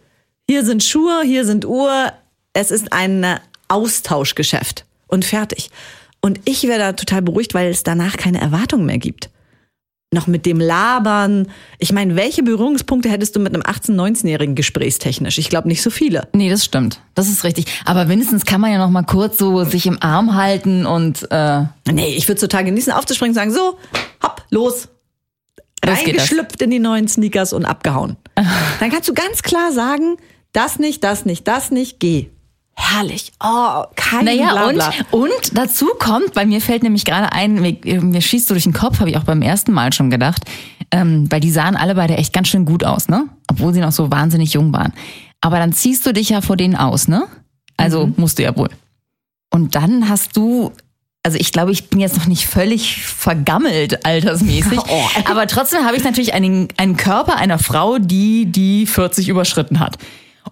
Hier 0.47 0.65
sind 0.65 0.83
Schuhe, 0.83 1.21
hier 1.24 1.45
sind 1.45 1.65
Uhr. 1.65 2.12
Es 2.53 2.71
ist 2.71 2.91
ein 2.91 3.39
Austauschgeschäft. 3.68 4.86
Und 5.07 5.25
fertig. 5.25 5.69
Und 6.21 6.39
ich 6.45 6.63
wäre 6.63 6.80
da 6.80 6.94
total 6.94 7.21
beruhigt, 7.21 7.53
weil 7.53 7.69
es 7.69 7.83
danach 7.83 8.18
keine 8.18 8.42
Erwartung 8.42 8.85
mehr 8.85 8.97
gibt. 8.97 9.30
Noch 10.11 10.25
mit 10.25 10.47
dem 10.47 10.59
Labern. 10.59 11.47
Ich 11.77 11.91
meine, 11.91 12.15
welche 12.15 12.41
Berührungspunkte 12.41 13.09
hättest 13.09 13.35
du 13.35 13.39
mit 13.39 13.53
einem 13.53 13.61
18-, 13.61 13.91
19-Jährigen 13.91 14.56
gesprächstechnisch? 14.56 15.38
Ich 15.38 15.50
glaube 15.50 15.67
nicht 15.67 15.83
so 15.83 15.91
viele. 15.91 16.27
Nee, 16.33 16.50
das 16.50 16.65
stimmt. 16.65 17.00
Das 17.13 17.29
ist 17.29 17.44
richtig. 17.44 17.65
Aber 17.85 18.09
wenigstens 18.09 18.45
kann 18.45 18.59
man 18.59 18.71
ja 18.71 18.79
noch 18.79 18.89
mal 18.89 19.03
kurz 19.03 19.38
so 19.38 19.63
sich 19.65 19.85
im 19.85 20.01
Arm 20.01 20.33
halten 20.33 20.88
und 20.88 21.27
äh, 21.29 21.61
Nee, 21.91 22.15
ich 22.15 22.27
würde 22.27 22.41
total 22.41 22.63
genießen, 22.65 22.91
aufzuspringen 22.91 23.31
und 23.31 23.35
sagen, 23.35 23.51
so, 23.51 23.77
hopp, 24.23 24.44
los. 24.50 24.88
Reingeschlüpft 25.85 26.59
in 26.63 26.71
die 26.71 26.79
neuen 26.79 27.07
Sneakers 27.07 27.53
und 27.53 27.65
abgehauen. 27.65 28.17
Dann 28.79 28.89
kannst 28.89 29.07
du 29.09 29.13
ganz 29.13 29.44
klar 29.44 29.71
sagen, 29.71 30.17
das 30.53 30.79
nicht, 30.79 31.03
das 31.03 31.25
nicht, 31.25 31.47
das 31.47 31.69
nicht, 31.69 32.00
geh. 32.00 32.29
Herrlich. 32.81 33.31
Oh, 33.43 33.83
kein 33.95 34.25
Naja, 34.25 34.53
Blabla. 34.53 34.91
und, 35.11 35.21
und 35.31 35.57
dazu 35.57 35.87
kommt, 35.99 36.33
bei 36.33 36.45
mir 36.45 36.61
fällt 36.61 36.81
nämlich 36.81 37.03
gerade 37.05 37.31
ein, 37.33 37.55
mir, 37.55 37.77
mir 38.01 38.21
schießt 38.21 38.47
so 38.47 38.53
durch 38.53 38.63
den 38.63 38.73
Kopf, 38.73 38.99
habe 38.99 39.09
ich 39.09 39.17
auch 39.17 39.25
beim 39.25 39.41
ersten 39.41 39.73
Mal 39.73 39.91
schon 39.91 40.09
gedacht, 40.09 40.43
ähm, 40.91 41.29
weil 41.29 41.41
die 41.41 41.51
sahen 41.51 41.75
alle 41.75 41.95
beide 41.95 42.15
echt 42.17 42.31
ganz 42.33 42.47
schön 42.47 42.65
gut 42.65 42.83
aus, 42.85 43.09
ne? 43.09 43.25
Obwohl 43.51 43.73
sie 43.73 43.81
noch 43.81 43.91
so 43.91 44.09
wahnsinnig 44.11 44.53
jung 44.53 44.71
waren. 44.73 44.93
Aber 45.41 45.57
dann 45.59 45.73
ziehst 45.73 46.05
du 46.05 46.13
dich 46.13 46.29
ja 46.29 46.41
vor 46.41 46.55
denen 46.57 46.75
aus, 46.75 47.07
ne? 47.07 47.27
Also 47.77 48.11
musst 48.17 48.39
du 48.39 48.43
ja 48.43 48.55
wohl. 48.55 48.69
Und 49.51 49.75
dann 49.75 50.07
hast 50.09 50.35
du, 50.37 50.71
also 51.23 51.37
ich 51.37 51.51
glaube, 51.51 51.71
ich 51.71 51.89
bin 51.89 51.99
jetzt 51.99 52.17
noch 52.17 52.27
nicht 52.27 52.45
völlig 52.47 53.03
vergammelt 53.03 54.05
altersmäßig, 54.05 54.79
Oh. 54.89 55.03
aber 55.25 55.47
trotzdem 55.47 55.85
habe 55.85 55.97
ich 55.97 56.03
natürlich 56.03 56.33
einen, 56.33 56.69
einen 56.77 56.97
Körper 56.97 57.35
einer 57.35 57.59
Frau, 57.59 57.97
die 57.99 58.45
die 58.45 58.85
40 58.87 59.27
überschritten 59.29 59.79
hat. 59.79 59.97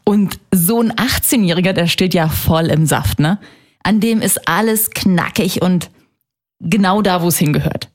Und 0.04 0.40
so 0.54 0.82
ein 0.82 0.92
18-Jähriger, 0.94 1.74
der 1.74 1.88
steht 1.88 2.14
ja 2.14 2.30
voll 2.30 2.68
im 2.68 2.86
Saft, 2.86 3.20
ne? 3.20 3.40
An 3.84 4.00
dem 4.00 4.22
ist 4.22 4.48
alles 4.48 4.90
knackig 4.90 5.62
und 5.62 5.90
genau 6.60 7.02
da, 7.02 7.22
wo 7.22 7.28
es 7.28 7.38
hingehört. 7.38 7.90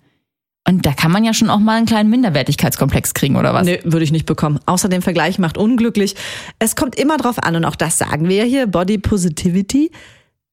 Und 0.67 0.87
da 0.87 0.93
kann 0.93 1.11
man 1.11 1.25
ja 1.25 1.35
schon 1.35 1.51
auch 1.51 1.59
mal 1.59 1.77
einen 1.77 1.87
kleinen 1.87 2.09
Minderwertigkeitskomplex 2.09 3.15
kriegen, 3.15 3.37
oder 3.37 3.53
was? 3.53 3.65
Nee, 3.65 3.81
würde 3.85 4.05
ich 4.05 4.13
nicht 4.13 4.27
bekommen. 4.27 4.61
Außerdem 4.67 5.03
Vergleich 5.03 5.39
macht 5.39 5.59
unglücklich. 5.59 6.15
Es 6.61 6.77
kommt 6.77 6.95
immer 6.95 7.17
drauf 7.17 7.39
an, 7.41 7.57
und 7.57 7.65
auch 7.65 7.75
das 7.77 7.99
sagen 7.99 8.29
wir 8.29 8.37
ja 8.37 8.45
hier, 8.45 8.67
Body 8.69 8.99
Positivity. 8.99 9.91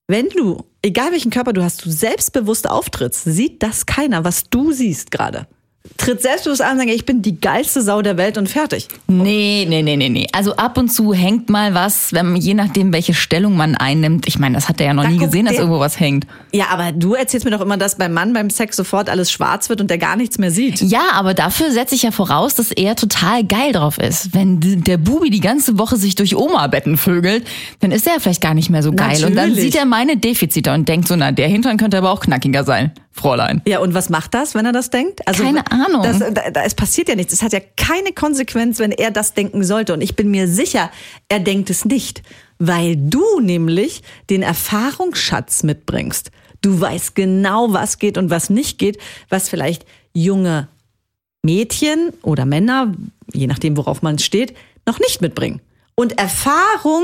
Wenn 0.07 0.27
du, 0.29 0.65
egal 0.81 1.11
welchen 1.11 1.29
Körper 1.29 1.53
du 1.53 1.63
hast, 1.63 1.85
du 1.85 1.91
selbstbewusst 1.91 2.67
auftrittst, 2.67 3.25
sieht 3.25 3.61
das 3.61 3.85
keiner, 3.85 4.23
was 4.23 4.49
du 4.49 4.71
siehst 4.71 5.11
gerade. 5.11 5.47
Tritt 5.97 6.21
selbstbewusst 6.21 6.61
an 6.61 6.73
und 6.73 6.79
sag, 6.79 6.87
ich 6.93 7.05
bin 7.05 7.21
die 7.21 7.39
geilste 7.39 7.81
Sau 7.81 8.01
der 8.01 8.17
Welt 8.17 8.37
und 8.37 8.49
fertig. 8.49 8.87
Nee, 9.07 9.65
nee, 9.67 9.81
nee, 9.81 9.95
nee, 9.95 10.09
nee. 10.09 10.27
Also 10.33 10.55
ab 10.55 10.77
und 10.77 10.89
zu 10.89 11.13
hängt 11.13 11.49
mal 11.49 11.73
was, 11.73 12.11
wenn 12.11 12.33
man, 12.33 12.41
je 12.41 12.53
nachdem, 12.53 12.91
welche 12.91 13.13
Stellung 13.13 13.55
man 13.55 13.75
einnimmt. 13.75 14.27
Ich 14.27 14.39
meine, 14.39 14.55
das 14.55 14.67
hat 14.67 14.81
er 14.81 14.87
ja 14.87 14.93
noch 14.93 15.03
Da 15.03 15.09
nie 15.09 15.17
gesehen, 15.17 15.45
dass 15.45 15.55
irgendwo 15.55 15.79
was 15.79 15.99
hängt. 15.99 16.27
Ja, 16.51 16.65
aber 16.71 16.91
du 16.91 17.13
erzählst 17.13 17.45
mir 17.45 17.51
doch 17.51 17.61
immer, 17.61 17.77
dass 17.77 17.97
beim 17.97 18.13
Mann 18.13 18.33
beim 18.33 18.49
Sex 18.49 18.75
sofort 18.75 19.09
alles 19.09 19.31
schwarz 19.31 19.69
wird 19.69 19.79
und 19.79 19.89
der 19.89 19.97
gar 19.97 20.17
nichts 20.17 20.37
mehr 20.37 20.51
sieht. 20.51 20.81
Ja, 20.81 21.11
aber 21.13 21.33
dafür 21.33 21.71
setze 21.71 21.95
ich 21.95 22.03
ja 22.03 22.11
voraus, 22.11 22.55
dass 22.55 22.71
er 22.71 22.95
total 22.97 23.45
geil 23.45 23.71
drauf 23.71 23.97
ist. 23.99 24.33
Wenn 24.33 24.59
der 24.59 24.97
Bubi 24.97 25.29
die 25.29 25.41
ganze 25.41 25.77
Woche 25.77 25.95
sich 25.95 26.15
durch 26.15 26.35
Oma-Betten 26.35 26.97
vögelt, 26.97 27.45
dann 27.79 27.91
ist 27.91 28.05
er 28.05 28.13
ja 28.15 28.19
vielleicht 28.19 28.41
gar 28.41 28.53
nicht 28.53 28.69
mehr 28.69 28.83
so 28.83 28.91
geil. 28.91 29.23
Und 29.23 29.35
dann 29.35 29.49
Natürlich. 29.49 29.61
sieht 29.61 29.75
er 29.75 29.85
meine 29.85 30.17
Defizite 30.17 30.73
und 30.73 30.89
denkt 30.89 31.07
so, 31.07 31.15
na, 31.15 31.31
der 31.31 31.47
Hintern 31.47 31.77
könnte 31.77 31.97
aber 31.97 32.11
auch 32.11 32.19
knackiger 32.19 32.63
sein, 32.63 32.91
Fräulein. 33.19 33.61
Ja, 33.67 33.79
und 33.79 33.93
was 33.93 34.09
macht 34.09 34.33
das, 34.33 34.55
wenn 34.55 34.65
er 34.65 34.71
das 34.71 34.89
denkt? 34.89 35.27
Also, 35.27 35.43
Keine 35.43 35.69
Ahnung. 35.71 36.03
Das, 36.03 36.19
da, 36.19 36.49
da, 36.49 36.63
es 36.63 36.73
passiert 36.73 37.09
ja 37.09 37.15
nichts. 37.15 37.33
Es 37.33 37.43
hat 37.43 37.53
ja 37.53 37.59
keine 37.77 38.13
Konsequenz, 38.13 38.79
wenn 38.79 38.91
er 38.91 39.11
das 39.11 39.33
denken 39.33 39.63
sollte. 39.63 39.93
Und 39.93 40.01
ich 40.01 40.15
bin 40.15 40.31
mir 40.31 40.47
sicher, 40.47 40.91
er 41.27 41.39
denkt 41.39 41.69
es 41.69 41.85
nicht. 41.85 42.23
Weil 42.57 42.95
du 42.97 43.39
nämlich 43.39 44.01
den 44.29 44.41
Erfahrungsschatz 44.41 45.63
mitbringst. 45.63 46.31
Du 46.61 46.81
weißt 46.81 47.15
genau, 47.15 47.71
was 47.73 47.99
geht 47.99 48.17
und 48.17 48.29
was 48.29 48.49
nicht 48.49 48.79
geht, 48.79 48.97
was 49.29 49.47
vielleicht 49.47 49.85
junge 50.13 50.67
Mädchen 51.41 52.11
oder 52.21 52.45
Männer, 52.45 52.93
je 53.33 53.47
nachdem, 53.47 53.77
worauf 53.77 54.01
man 54.01 54.19
steht, 54.19 54.55
noch 54.85 54.99
nicht 54.99 55.21
mitbringen. 55.21 55.61
Und 55.95 56.17
Erfahrung 56.17 57.03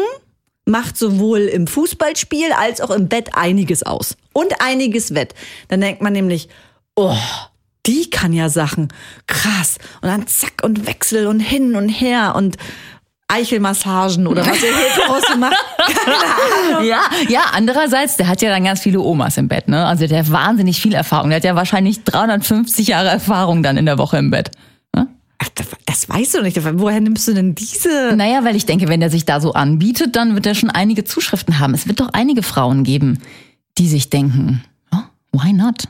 macht 0.66 0.98
sowohl 0.98 1.42
im 1.42 1.68
Fußballspiel 1.68 2.52
als 2.52 2.82
auch 2.82 2.90
im 2.90 3.08
Bett 3.08 3.30
einiges 3.34 3.84
aus. 3.84 4.18
Und 4.34 4.54
einiges 4.60 5.14
wett. 5.14 5.34
Dann 5.68 5.82
denkt 5.82 6.02
man 6.02 6.14
nämlich, 6.14 6.50
oh, 6.96 7.16
die 7.86 8.10
kann 8.10 8.34
ja 8.34 8.50
Sachen. 8.50 8.90
Krass. 9.28 9.78
Und 10.02 10.10
dann 10.10 10.28
zack 10.28 10.64
und 10.64 10.88
Wechsel 10.88 11.28
und 11.28 11.40
hin 11.40 11.76
und 11.76 11.90
her 11.90 12.34
und 12.36 12.58
Eichelmassagen 13.28 14.28
oder 14.28 14.46
was 14.46 14.62
ihr 14.62 14.76
Heteros 14.76 15.24
so 15.32 15.38
macht. 15.38 15.56
Keine 15.78 16.16
Ahnung. 16.76 16.88
Ja, 16.88 17.02
ja, 17.28 17.42
andererseits, 17.54 18.18
der 18.18 18.28
hat 18.28 18.42
ja 18.42 18.50
dann 18.50 18.64
ganz 18.64 18.82
viele 18.82 19.00
Omas 19.00 19.38
im 19.38 19.48
Bett, 19.48 19.68
ne? 19.68 19.86
Also 19.86 20.06
der 20.06 20.20
hat 20.20 20.32
wahnsinnig 20.32 20.80
viel 20.80 20.94
Erfahrung. 20.94 21.30
Der 21.30 21.38
hat 21.38 21.44
ja 21.44 21.56
wahrscheinlich 21.56 22.04
350 22.04 22.88
Jahre 22.88 23.10
Erfahrung 23.10 23.64
dann 23.64 23.78
in 23.78 23.86
der 23.86 23.98
Woche 23.98 24.18
im 24.18 24.30
Bett. 24.30 24.52
Das, 25.56 25.68
das 25.86 26.10
weißt 26.10 26.36
du 26.36 26.42
nicht. 26.42 26.60
Woher 26.80 27.00
nimmst 27.00 27.28
du 27.28 27.34
denn 27.34 27.56
diese? 27.56 28.14
Naja, 28.16 28.44
weil 28.44 28.56
ich 28.56 28.66
denke, 28.66 28.90
wenn 28.90 29.00
der 29.00 29.10
sich 29.10 29.26
da 29.26 29.40
so 29.40 29.54
anbietet, 29.54 30.16
dann 30.16 30.36
wird 30.36 30.46
er 30.46 30.54
schon 30.54 30.70
einige 30.70 31.06
Zuschriften 31.06 31.60
haben. 31.60 31.74
Es 31.74 31.88
wird 31.88 32.02
doch 32.02 32.10
einige 32.12 32.44
Frauen 32.44 32.84
geben, 32.84 33.20
die 33.78 33.88
sich 33.88 34.10
denken, 34.10 34.64
oh, 34.92 34.98
why 35.32 35.54
not? 35.54 35.88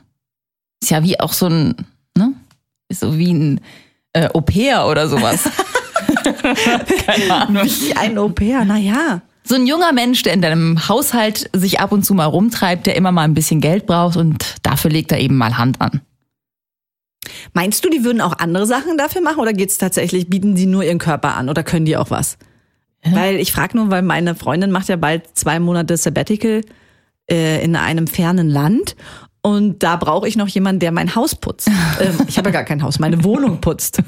Ist 0.81 0.91
ja 0.91 1.03
wie 1.03 1.19
auch 1.19 1.33
so 1.33 1.47
ein, 1.47 1.75
ne? 2.15 2.33
Ist 2.89 2.99
so 2.99 3.17
wie 3.17 3.33
ein 3.33 3.61
äh, 4.13 4.29
Au-pair 4.33 4.85
oder 4.85 5.09
sowas. 5.09 5.43
Keine 6.23 7.33
Ahnung. 7.33 7.65
Wie 7.65 7.95
ein 7.95 8.17
Au-pair, 8.19 8.65
naja. 8.65 9.21
So 9.43 9.55
ein 9.55 9.67
junger 9.67 9.93
Mensch, 9.93 10.23
der 10.23 10.33
in 10.33 10.41
deinem 10.41 10.87
Haushalt 10.87 11.49
sich 11.53 11.79
ab 11.79 11.91
und 11.91 12.03
zu 12.03 12.13
mal 12.13 12.25
rumtreibt, 12.25 12.87
der 12.87 12.95
immer 12.95 13.11
mal 13.11 13.23
ein 13.23 13.33
bisschen 13.33 13.61
Geld 13.61 13.85
braucht 13.85 14.17
und 14.17 14.55
dafür 14.63 14.91
legt 14.91 15.11
er 15.11 15.19
eben 15.19 15.37
mal 15.37 15.57
Hand 15.57 15.81
an. 15.81 16.01
Meinst 17.53 17.83
du, 17.85 17.89
die 17.89 18.03
würden 18.03 18.21
auch 18.21 18.37
andere 18.39 18.65
Sachen 18.65 18.97
dafür 18.97 19.21
machen 19.21 19.39
oder 19.39 19.53
geht's 19.53 19.77
tatsächlich, 19.77 20.29
bieten 20.29 20.55
die 20.55 20.65
nur 20.65 20.83
ihren 20.83 20.99
Körper 20.99 21.35
an 21.35 21.49
oder 21.49 21.63
können 21.63 21.85
die 21.85 21.97
auch 21.97 22.09
was? 22.09 22.37
Weil 23.07 23.35
ich 23.35 23.51
frage 23.51 23.77
nur, 23.77 23.91
weil 23.91 24.01
meine 24.01 24.33
Freundin 24.33 24.71
macht 24.71 24.89
ja 24.89 24.95
bald 24.95 25.37
zwei 25.37 25.59
Monate 25.59 25.95
Sabbatical 25.95 26.61
äh, 27.29 27.63
in 27.63 27.75
einem 27.75 28.07
fernen 28.07 28.49
Land 28.49 28.95
und 29.43 29.83
da 29.83 29.95
brauche 29.95 30.27
ich 30.27 30.35
noch 30.35 30.47
jemanden, 30.47 30.79
der 30.79 30.91
mein 30.91 31.13
Haus 31.13 31.35
putzt. 31.35 31.67
ähm, 31.99 32.17
ich 32.27 32.39
habe 32.39 32.49
ja 32.49 32.53
gar 32.53 32.63
kein 32.63 32.81
Haus, 32.81 32.97
meine 32.97 33.23
Wohnung 33.23 33.61
putzt. 33.61 34.01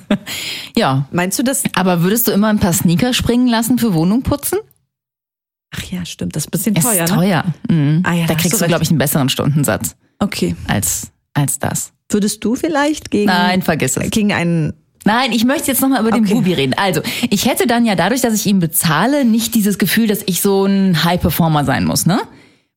Ja. 0.75 1.07
Meinst 1.11 1.37
du 1.37 1.43
das? 1.43 1.61
Aber 1.75 2.01
würdest 2.01 2.27
du 2.27 2.31
immer 2.31 2.47
ein 2.47 2.57
paar 2.59 2.73
Sneaker 2.73 3.13
springen 3.13 3.47
lassen 3.47 3.77
für 3.77 3.93
Wohnung 3.93 4.23
putzen? 4.23 4.57
Ach 5.75 5.83
ja, 5.83 6.03
stimmt, 6.05 6.35
das 6.35 6.45
ist 6.45 6.47
ein 6.47 6.51
bisschen 6.51 6.75
Es 6.75 6.83
teuer. 6.83 7.03
ist 7.03 7.11
Ne? 7.11 7.17
teuer. 7.17 7.43
Mhm. 7.69 8.01
Ah 8.03 8.13
ja, 8.13 8.25
da 8.25 8.33
kriegst 8.33 8.53
du 8.53 8.57
du, 8.63 8.67
glaube 8.67 8.83
ich, 8.83 8.89
einen 8.89 8.97
besseren 8.97 9.29
Stundensatz 9.29 9.95
Okay. 10.17 10.55
als, 10.67 11.11
als 11.35 11.59
das. 11.59 11.91
Würdest 12.09 12.43
du 12.43 12.55
vielleicht 12.55 13.11
gegen, 13.11 13.25
Nein, 13.27 13.61
vergiss 13.61 13.97
es. 13.97 14.09
gegen 14.11 14.31
einen 14.33 14.73
Nein, 15.05 15.31
ich 15.31 15.45
möchte 15.45 15.67
jetzt 15.67 15.81
nochmal 15.81 16.01
über 16.01 16.11
den 16.11 16.25
Okay. 16.25 16.33
Bubi 16.33 16.53
reden. 16.53 16.73
Also, 16.75 17.01
ich 17.29 17.45
hätte 17.45 17.65
dann 17.65 17.85
ja 17.85 17.95
dadurch, 17.95 18.19
dass 18.21 18.33
ich 18.33 18.45
ihn 18.45 18.59
bezahle, 18.59 19.23
nicht 19.23 19.55
dieses 19.55 19.77
Gefühl, 19.77 20.07
dass 20.07 20.19
ich 20.25 20.41
so 20.41 20.65
ein 20.65 21.01
High-Performer 21.05 21.63
sein 21.63 21.85
muss, 21.85 22.05
ne? 22.05 22.19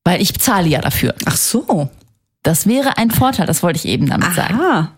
Weil 0.05 0.21
ich 0.21 0.31
bezahle 0.31 0.67
ja 0.69 0.79
dafür. 0.79 1.13
Ach 1.25 1.35
so. 1.35 1.89
Das 2.43 2.67
wäre 2.67 2.97
ein 2.97 3.11
Vorteil, 3.11 3.47
das 3.47 3.61
wollte 3.63 3.77
ich 3.79 3.85
eben 3.85 4.07
damit 4.07 4.33
sagen. 4.33 4.55
Aha. 4.55 4.91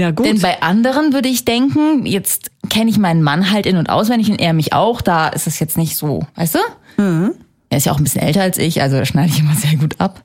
Ja, 0.00 0.10
gut. 0.10 0.26
Denn 0.26 0.40
bei 0.40 0.62
anderen 0.62 1.12
würde 1.12 1.28
ich 1.28 1.44
denken, 1.44 2.06
jetzt 2.06 2.50
kenne 2.70 2.90
ich 2.90 2.98
meinen 2.98 3.22
Mann 3.22 3.50
halt 3.52 3.66
in- 3.66 3.76
und 3.76 3.88
auswendig 3.88 4.30
und 4.30 4.40
er 4.40 4.52
mich 4.52 4.72
auch, 4.72 5.00
da 5.00 5.28
ist 5.28 5.46
es 5.46 5.60
jetzt 5.60 5.78
nicht 5.78 5.96
so, 5.96 6.26
weißt 6.36 6.56
du? 6.56 7.02
Mhm. 7.02 7.32
Er 7.68 7.78
ist 7.78 7.86
ja 7.86 7.92
auch 7.92 7.98
ein 7.98 8.04
bisschen 8.04 8.22
älter 8.22 8.42
als 8.42 8.58
ich, 8.58 8.82
also 8.82 8.96
da 8.96 9.04
schneide 9.04 9.30
ich 9.30 9.38
immer 9.38 9.54
sehr 9.54 9.76
gut 9.76 10.00
ab. 10.00 10.24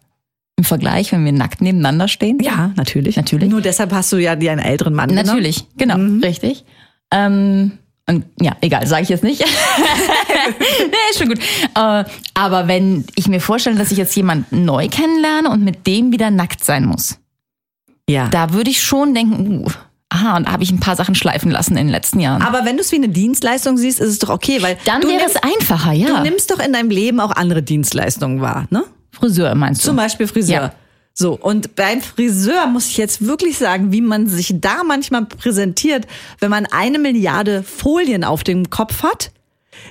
Im 0.57 0.63
Vergleich, 0.63 1.11
wenn 1.11 1.25
wir 1.25 1.33
nackt 1.33 1.61
nebeneinander 1.61 2.07
stehen. 2.07 2.39
ja, 2.41 2.71
natürlich. 2.77 3.17
Natürlich. 3.17 3.49
Nur 3.49 3.61
deshalb 3.61 3.91
hast 3.91 4.11
du 4.13 4.17
ja 4.17 4.35
dir 4.35 4.51
einen 4.51 4.61
älteren 4.61 4.93
Mann 4.93 5.09
genommen. 5.09 5.27
Natürlich, 5.27 5.67
genau, 5.77 5.97
richtig. 6.25 6.63
Ähm, 7.11 7.73
und 8.07 8.23
ja, 8.39 8.55
egal, 8.61 8.87
sage 8.87 9.03
ich 9.03 9.09
jetzt 9.09 9.23
nicht. 9.23 9.41
nee, 10.49 10.95
ist 11.11 11.19
schon 11.19 11.27
gut. 11.29 11.39
Äh, 11.39 12.03
aber 12.33 12.67
wenn 12.67 13.03
ich 13.15 13.27
mir 13.27 13.41
vorstelle, 13.41 13.77
dass 13.77 13.91
ich 13.91 13.97
jetzt 13.97 14.15
jemanden 14.15 14.63
neu 14.65 14.87
kennenlerne 14.87 15.49
und 15.49 15.63
mit 15.63 15.87
dem 15.87 16.11
wieder 16.11 16.31
nackt 16.31 16.63
sein 16.63 16.85
muss, 16.85 17.17
Ja. 18.09 18.27
da 18.29 18.53
würde 18.53 18.69
ich 18.69 18.81
schon 18.81 19.13
denken, 19.13 19.65
uh, 19.65 19.69
aha, 20.09 20.37
und 20.37 20.47
da 20.47 20.51
habe 20.53 20.63
ich 20.63 20.71
ein 20.71 20.79
paar 20.79 20.95
Sachen 20.95 21.15
schleifen 21.15 21.51
lassen 21.51 21.71
in 21.77 21.87
den 21.87 21.89
letzten 21.89 22.19
Jahren. 22.19 22.41
Aber 22.43 22.63
wenn 22.63 22.77
du 22.77 22.81
es 22.81 22.91
wie 22.91 22.97
eine 22.97 23.09
Dienstleistung 23.09 23.77
siehst, 23.77 23.99
ist 23.99 24.09
es 24.09 24.19
doch 24.19 24.29
okay, 24.29 24.61
weil 24.61 24.77
Dann 24.85 25.01
du 25.01 25.07
wäre 25.09 25.25
es 25.25 25.35
einfacher, 25.35 25.91
du 25.91 25.97
ja. 25.99 26.21
nimmst 26.21 26.51
doch 26.51 26.59
in 26.59 26.71
deinem 26.73 26.89
Leben 26.91 27.19
auch 27.19 27.31
andere 27.31 27.61
Dienstleistungen 27.63 28.39
wahr, 28.39 28.67
ne? 28.69 28.83
Friseur 29.15 29.55
meinst 29.55 29.81
du? 29.83 29.87
Zum 29.87 29.95
Beispiel 29.95 30.27
Friseur. 30.27 30.53
Ja. 30.55 30.73
So, 31.17 31.33
und 31.37 31.75
beim 31.75 32.01
Friseur 32.01 32.67
muss 32.67 32.87
ich 32.87 32.97
jetzt 32.97 33.25
wirklich 33.25 33.57
sagen, 33.57 33.91
wie 33.93 34.01
man 34.01 34.27
sich 34.27 34.53
da 34.59 34.83
manchmal 34.85 35.25
präsentiert, 35.25 36.05
wenn 36.39 36.49
man 36.51 36.65
eine 36.65 36.99
Milliarde 36.99 37.63
Folien 37.63 38.25
auf 38.25 38.43
dem 38.43 38.69
Kopf 38.69 39.01
hat, 39.01 39.31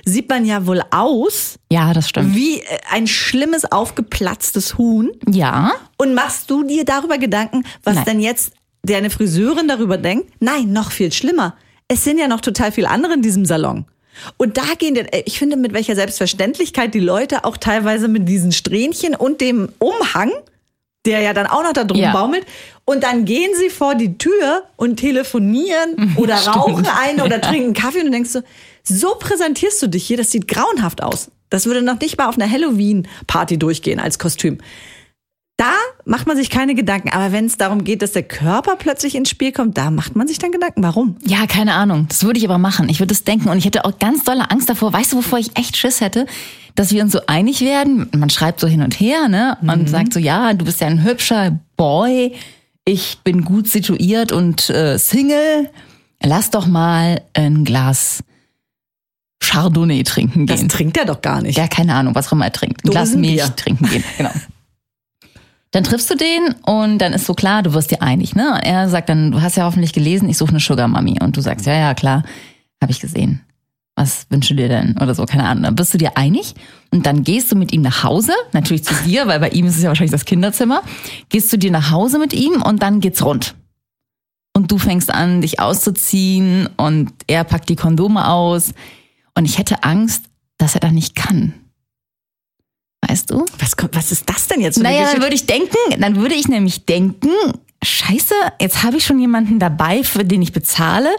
sieht 0.05 0.29
man 0.29 0.45
ja 0.45 0.67
wohl 0.67 0.81
aus 0.91 1.57
Ja, 1.71 1.93
das 1.93 2.09
stimmt. 2.09 2.35
wie 2.35 2.59
äh, 2.59 2.63
ein 2.91 3.07
schlimmes, 3.07 3.71
aufgeplatztes 3.71 4.77
Huhn. 4.77 5.11
Ja, 5.27 5.71
Und 5.97 6.13
machst 6.13 6.49
du 6.51 6.63
dir 6.63 6.85
darüber 6.85 7.17
Gedanken, 7.17 7.63
was 7.83 7.95
Nein. 7.95 8.05
denn 8.05 8.19
jetzt 8.19 8.53
deine 8.83 9.09
Friseurin 9.09 9.67
darüber 9.67 9.97
denkt? 9.97 10.31
Nein, 10.39 10.71
noch 10.73 10.91
viel 10.91 11.11
schlimmer. 11.11 11.55
Es 11.87 12.03
sind 12.03 12.19
ja 12.19 12.27
noch 12.27 12.41
total 12.41 12.71
viele 12.71 12.89
andere 12.89 13.13
in 13.13 13.21
diesem 13.23 13.45
Salon. 13.45 13.85
Und 14.37 14.57
da 14.57 14.63
gehen, 14.77 14.95
äh, 14.95 15.23
ich 15.25 15.39
finde, 15.39 15.55
mit 15.57 15.73
welcher 15.73 15.95
Selbstverständlichkeit 15.95 16.93
die 16.93 16.99
Leute 16.99 17.45
auch 17.45 17.57
teilweise 17.57 18.07
mit 18.07 18.27
diesen 18.27 18.51
Strähnchen 18.51 19.15
und 19.15 19.41
dem 19.41 19.69
Umhang, 19.79 20.31
der 21.05 21.21
ja 21.21 21.33
dann 21.33 21.47
auch 21.47 21.63
noch 21.63 21.73
da 21.73 21.83
drum 21.83 21.99
Ja. 21.99 22.11
baumelt, 22.11 22.45
und 22.85 23.03
dann 23.03 23.25
gehen 23.25 23.51
sie 23.59 23.69
vor 23.69 23.95
die 23.95 24.17
Tür 24.17 24.63
und 24.75 24.97
telefonieren 24.97 26.13
oder 26.17 26.35
rauchen 26.35 26.85
ein 26.87 27.21
oder 27.21 27.41
trinken 27.41 27.73
Kaffee 27.73 27.99
und 27.99 28.05
du 28.05 28.11
denkst 28.11 28.29
so, 28.29 28.41
so 28.83 29.15
präsentierst 29.15 29.81
du 29.81 29.87
dich 29.87 30.05
hier, 30.05 30.17
das 30.17 30.31
sieht 30.31 30.47
grauenhaft 30.47 31.01
aus. 31.01 31.31
Das 31.49 31.65
würde 31.65 31.81
noch 31.81 31.99
nicht 31.99 32.17
mal 32.17 32.27
auf 32.27 32.37
einer 32.37 32.49
Halloween-Party 32.49 33.57
durchgehen 33.57 33.99
als 33.99 34.19
Kostüm. 34.19 34.59
Da 35.57 35.71
macht 36.03 36.27
man 36.27 36.35
sich 36.35 36.49
keine 36.49 36.75
Gedanken. 36.75 37.09
Aber 37.09 37.31
wenn 37.31 37.45
es 37.45 37.55
darum 37.57 37.85
geht, 37.85 38.01
dass 38.01 38.11
der 38.11 38.23
Körper 38.23 38.75
plötzlich 38.75 39.15
ins 39.15 39.29
Spiel 39.29 39.53
kommt, 39.53 39.77
da 39.77 39.89
macht 39.89 40.15
man 40.15 40.27
sich 40.27 40.37
dann 40.37 40.51
Gedanken. 40.51 40.83
Warum? 40.83 41.15
ja, 41.25 41.45
keine 41.47 41.73
Ahnung. 41.75 42.07
Das 42.09 42.23
würde 42.23 42.39
ich 42.39 42.45
aber 42.45 42.57
machen. 42.57 42.89
Ich 42.89 42.99
würde 42.99 43.13
es 43.13 43.23
denken 43.23 43.47
und 43.49 43.57
ich 43.57 43.65
hätte 43.65 43.85
auch 43.85 43.97
ganz 43.97 44.25
dolle 44.25 44.51
Angst 44.51 44.69
davor. 44.69 44.91
Weißt 44.91 45.13
du, 45.13 45.17
wovor 45.17 45.39
ich 45.39 45.57
echt 45.57 45.77
Schiss 45.77 46.01
hätte? 46.01 46.25
Dass 46.75 46.91
wir 46.91 47.01
uns 47.03 47.13
so 47.13 47.21
einig 47.27 47.61
werden. 47.61 48.09
Man 48.13 48.29
schreibt 48.29 48.59
so 48.59 48.67
hin 48.67 48.81
und 48.81 48.99
her, 48.99 49.29
ne? 49.29 49.57
Und 49.61 49.89
sagt 49.89 50.11
so, 50.13 50.19
ja, 50.19 50.51
du 50.53 50.65
bist 50.65 50.81
ja 50.81 50.87
ein 50.87 51.03
hübscher 51.05 51.57
Boy. 51.77 52.33
Ich 52.83 53.19
bin 53.23 53.45
gut 53.45 53.69
situiert 53.69 54.33
und 54.33 54.69
äh, 54.69 54.97
Single. 54.99 55.69
Lass 56.21 56.49
doch 56.49 56.67
mal 56.67 57.21
ein 57.33 57.63
Glas 57.63 58.23
Chardonnay 59.41 60.03
trinken 60.03 60.47
Das 60.47 60.59
gehen. 60.59 60.69
trinkt 60.69 60.97
er 60.97 61.05
doch 61.05 61.21
gar 61.21 61.41
nicht. 61.41 61.57
Ja, 61.57 61.67
keine 61.67 61.93
Ahnung, 61.95 62.13
was 62.15 62.27
auch 62.27 62.31
immer 62.33 62.45
er 62.45 62.51
trinkt. 62.51 62.83
Ein 62.83 62.91
Glas. 62.91 63.15
Milch 63.15 63.41
trinken 63.55 63.87
gehen, 63.87 64.03
genau. 64.17 64.31
Dann 65.75 65.83
triffst 65.83 66.09
du 66.09 66.15
den 66.15 66.55
und 66.65 66.99
dann 66.99 67.11
ist 67.11 67.25
so 67.25 67.33
klar, 67.33 67.61
du 67.61 67.73
wirst 67.73 67.91
dir 67.91 68.01
einig, 68.01 68.33
ne? 68.33 68.61
Er 68.63 68.87
sagt 68.87 69.09
dann, 69.09 69.33
du 69.33 69.41
hast 69.41 69.57
ja 69.57 69.65
hoffentlich 69.65 69.91
gelesen, 69.91 70.29
ich 70.29 70.37
suche 70.37 70.51
eine 70.51 70.61
Sugar 70.61 70.87
Mami. 70.87 71.17
Und 71.21 71.35
du 71.35 71.41
sagst, 71.41 71.65
ja, 71.65 71.73
ja, 71.73 71.93
klar, 71.93 72.23
habe 72.81 72.93
ich 72.93 73.01
gesehen. 73.01 73.41
Was 73.93 74.25
wünschst 74.29 74.51
du 74.51 74.55
dir 74.55 74.69
denn? 74.69 74.97
Oder 75.01 75.13
so, 75.13 75.25
keine 75.25 75.43
Ahnung. 75.43 75.63
Dann 75.63 75.75
bist 75.75 75.93
du 75.93 75.97
dir 75.97 76.15
einig 76.15 76.55
und 76.91 77.05
dann 77.05 77.23
gehst 77.23 77.51
du 77.51 77.57
mit 77.57 77.73
ihm 77.73 77.81
nach 77.81 78.03
Hause, 78.05 78.31
natürlich 78.53 78.85
zu 78.85 78.93
dir, 79.05 79.27
weil 79.27 79.41
bei 79.41 79.49
ihm 79.49 79.65
ist 79.65 79.75
es 79.75 79.83
ja 79.83 79.89
wahrscheinlich 79.89 80.13
das 80.13 80.23
Kinderzimmer. 80.23 80.81
Gehst 81.27 81.51
du 81.51 81.57
dir 81.57 81.71
nach 81.71 81.91
Hause 81.91 82.19
mit 82.19 82.31
ihm 82.31 82.61
und 82.61 82.81
dann 82.81 83.01
geht's 83.01 83.25
rund. 83.25 83.53
Und 84.53 84.71
du 84.71 84.77
fängst 84.77 85.13
an, 85.13 85.41
dich 85.41 85.59
auszuziehen 85.59 86.69
und 86.77 87.11
er 87.27 87.43
packt 87.43 87.67
die 87.67 87.75
Kondome 87.75 88.29
aus. 88.29 88.73
Und 89.37 89.43
ich 89.43 89.57
hätte 89.57 89.83
Angst, 89.83 90.23
dass 90.57 90.73
er 90.73 90.79
da 90.79 90.89
nicht 90.89 91.15
kann. 91.15 91.53
Weißt 93.07 93.31
du? 93.31 93.45
Was, 93.59 93.75
kommt, 93.75 93.95
was 93.95 94.11
ist 94.11 94.29
das 94.29 94.47
denn 94.47 94.61
jetzt? 94.61 94.79
Naja, 94.79 95.11
dann 95.11 95.21
würde 95.21 95.35
ich 95.35 95.45
denken, 95.45 95.77
dann 95.99 96.15
würde 96.15 96.35
ich 96.35 96.47
nämlich 96.47 96.85
denken, 96.85 97.29
scheiße, 97.83 98.33
jetzt 98.59 98.83
habe 98.83 98.97
ich 98.97 99.05
schon 99.05 99.19
jemanden 99.19 99.59
dabei, 99.59 100.03
für 100.03 100.25
den 100.25 100.41
ich 100.41 100.53
bezahle, 100.53 101.09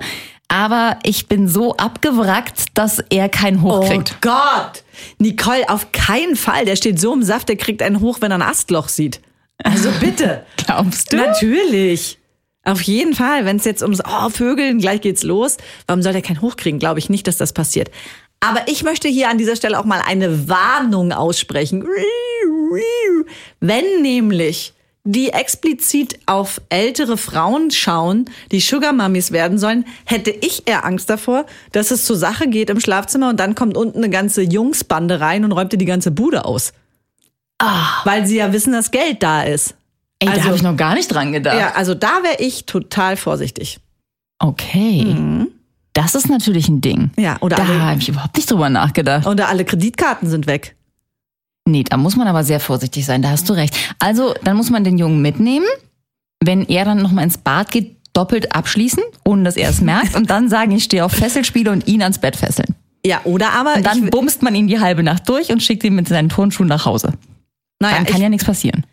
aber 0.49 0.99
ich 1.03 1.27
bin 1.27 1.49
so 1.49 1.77
abgewrackt, 1.77 2.67
dass 2.75 3.03
er 3.11 3.29
keinen 3.29 3.63
Oh 3.63 3.81
hochkriegt. 3.81 4.21
Gott! 4.21 4.85
Nicole, 5.19 5.69
auf 5.69 5.93
keinen 5.93 6.37
Fall. 6.37 6.65
Der 6.65 6.77
steht 6.77 7.01
so 7.01 7.13
im 7.13 7.23
Saft, 7.23 7.49
der 7.49 7.57
kriegt 7.57 7.83
einen 7.83 8.01
hoch, 8.01 8.19
wenn 8.21 8.31
er 8.31 8.39
ein 8.39 8.43
Astloch 8.43 8.89
sieht. 8.89 9.21
Also 9.63 9.91
bitte. 10.01 10.45
Glaubst 10.57 11.13
du? 11.13 11.17
Natürlich. 11.17 12.19
Auf 12.63 12.83
jeden 12.83 13.15
Fall, 13.15 13.45
wenn 13.45 13.59
es 13.59 13.65
jetzt 13.65 13.83
ums 13.83 14.01
oh, 14.05 14.29
Vögeln, 14.29 14.79
gleich 14.79 15.01
geht's 15.01 15.23
los. 15.23 15.57
Warum 15.87 16.03
soll 16.03 16.13
der 16.13 16.23
keinen 16.23 16.41
hochkriegen? 16.41 16.81
Glaube 16.81 16.99
ich 16.99 17.09
nicht, 17.09 17.27
dass 17.29 17.37
das 17.37 17.53
passiert. 17.53 17.91
Aber 18.41 18.69
ich 18.69 18.83
möchte 18.85 19.09
hier 19.09 19.29
an 19.29 19.39
dieser 19.39 19.57
Stelle 19.57 19.79
auch 19.79 19.85
mal 19.85 20.03
eine 20.07 20.49
Warnung 20.49 21.13
aussprechen. 21.13 21.85
Wenn 23.61 24.03
nämlich 24.03 24.73
die 25.05 25.31
explizit 25.31 26.19
auf 26.27 26.61
ältere 26.69 27.17
Frauen 27.17 27.71
schauen, 27.71 28.25
die 28.51 28.59
Sugar 28.61 28.93
Mummies 28.93 29.31
werden 29.31 29.57
sollen, 29.59 29.85
hätte 30.05 30.31
ich 30.31 30.67
eher 30.67 30.85
Angst 30.85 31.09
davor, 31.09 31.47
dass 31.73 31.93
es 31.93 32.05
zur 32.05 32.17
Sache 32.17 32.49
geht 32.49 32.71
im 32.71 32.81
Schlafzimmer 32.81 33.31
und 33.31 33.39
dann 33.39 33.55
kommt 33.55 33.77
unten 33.77 33.99
eine 33.99 34.11
ganze 34.11 34.43
Jungsbande 34.43 35.21
rein 35.21 35.45
und 35.45 35.53
räumt 35.53 35.73
dir 35.73 35.79
die 35.79 35.85
ganze 35.85 36.11
Bude 36.11 36.45
aus. 36.45 36.73
Ah, 37.59 38.03
Weil 38.05 38.27
sie 38.27 38.37
ja 38.37 38.53
wissen, 38.53 38.73
dass 38.73 38.91
Geld 38.91 39.23
da 39.23 39.43
ist. 39.45 39.75
ey, 40.19 40.29
also- 40.29 40.41
da 40.41 40.47
habe 40.47 40.57
ich 40.57 40.63
noch 40.63 40.77
gar 40.77 40.95
nicht 40.95 41.09
dran 41.09 41.33
gedacht. 41.33 41.57
Ja, 41.59 41.73
also 41.75 41.95
da 41.95 42.23
wäre 42.23 42.37
ich 42.43 42.67
total 42.67 43.17
vorsichtig. 43.17 43.79
Okay. 44.41 45.47
Das 45.97 46.15
ist 46.15 46.29
natürlich 46.29 46.69
ein 46.69 46.83
Ding. 46.83 47.11
Ja, 47.17 47.39
oder 47.41 47.57
Da 47.57 47.67
habe 47.67 47.99
ich 47.99 48.09
überhaupt 48.11 48.37
nicht 48.37 48.51
drüber 48.51 48.69
nachgedacht. 48.69 49.27
oder 49.27 49.49
alle 49.49 49.65
Kreditkarten 49.65 50.29
sind 50.29 50.47
weg. 50.47 50.77
Nee, 51.67 51.85
da 51.85 51.97
muss 51.97 52.17
man 52.17 52.29
aber 52.29 52.45
sehr 52.45 52.61
vorsichtig 52.61 53.07
sein, 53.07 53.23
da 53.23 53.31
hast 53.31 53.49
du 53.49 53.55
recht. 53.55 53.75
Also, 53.99 54.35
dann 54.45 54.57
muss 54.59 54.69
man 54.69 54.85
den 54.85 54.99
Jungen 54.99 55.23
mitnehmen, 55.23 55.65
wenn 56.45 56.67
er 56.67 56.85
dann 56.85 57.01
nochmal 57.03 57.25
ins 57.25 57.39
Bad 57.39 57.71
geht, 57.71 57.97
doppelt 58.13 58.55
abschließen, 58.55 59.03
ohne 59.25 59.43
dass 59.45 59.57
er 59.57 59.71
es 59.71 59.81
merkt, 59.81 60.15
und 60.17 60.29
dann 60.29 60.49
sagen, 60.51 60.73
ich 60.73 60.85
stehe 60.85 61.03
auf 61.05 61.13
Fesselspiele 61.13 61.71
und 61.73 61.87
ihn 61.89 62.03
ans 62.03 62.19
Bett 62.19 62.37
fesseln. 62.37 62.75
Ja, 63.05 63.21
oder 63.25 63.53
aber. 63.53 63.77
Und 63.77 63.87
dann 63.87 64.11
bumst 64.11 64.43
man 64.43 64.55
ihn 64.55 64.67
die 64.69 64.81
halbe 64.81 65.03
Nacht 65.03 65.29
durch 65.31 65.51
und 65.51 65.63
schickt 65.63 65.83
ihn 65.85 65.95
mit 65.95 66.09
seinen 66.09 66.29
Turnschuhen 66.29 66.69
nach 66.69 66.85
Hause. 66.85 67.15
naja, 67.81 67.97
Dann 67.97 68.05
kann 68.07 68.17
ich, 68.17 68.23
ja 68.23 68.29
nichts 68.29 68.45
passieren. 68.45 68.85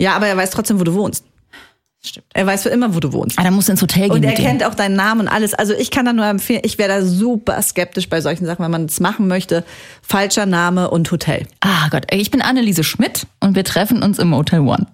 ja, 0.00 0.14
aber 0.14 0.28
er 0.28 0.36
weiß 0.36 0.50
trotzdem, 0.50 0.78
wo 0.78 0.84
du 0.84 0.94
wohnst. 0.94 1.24
Stimmt. 2.06 2.26
Er 2.34 2.46
weiß 2.46 2.64
für 2.64 2.68
immer, 2.68 2.94
wo 2.94 3.00
du 3.00 3.12
wohnst. 3.14 3.38
Ah, 3.38 3.44
dann 3.44 3.54
musst 3.54 3.68
du 3.68 3.72
ins 3.72 3.80
Hotel 3.80 4.02
gehen. 4.08 4.12
Und 4.12 4.24
er 4.24 4.34
kennt 4.34 4.62
auch 4.62 4.74
deinen 4.74 4.94
Namen 4.94 5.22
und 5.22 5.28
alles. 5.28 5.54
Also 5.54 5.72
ich 5.72 5.90
kann 5.90 6.04
da 6.04 6.12
nur 6.12 6.26
empfehlen, 6.26 6.60
ich 6.62 6.76
wäre 6.76 6.88
da 7.00 7.02
super 7.02 7.60
skeptisch 7.62 8.10
bei 8.10 8.20
solchen 8.20 8.44
Sachen, 8.44 8.62
wenn 8.62 8.70
man 8.70 8.84
es 8.84 9.00
machen 9.00 9.26
möchte. 9.26 9.64
Falscher 10.02 10.44
Name 10.44 10.90
und 10.90 11.10
Hotel. 11.10 11.46
Ah 11.60 11.88
Gott, 11.90 12.04
ich 12.12 12.30
bin 12.30 12.42
Anneliese 12.42 12.84
Schmidt 12.84 13.26
und 13.40 13.56
wir 13.56 13.64
treffen 13.64 14.02
uns 14.02 14.18
im 14.18 14.34
Hotel 14.34 14.60
One. 14.60 14.86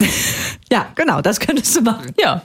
Ja, 0.70 0.86
genau, 0.96 1.22
das 1.22 1.40
könntest 1.40 1.74
du 1.76 1.80
machen. 1.80 2.12
Ja, 2.20 2.42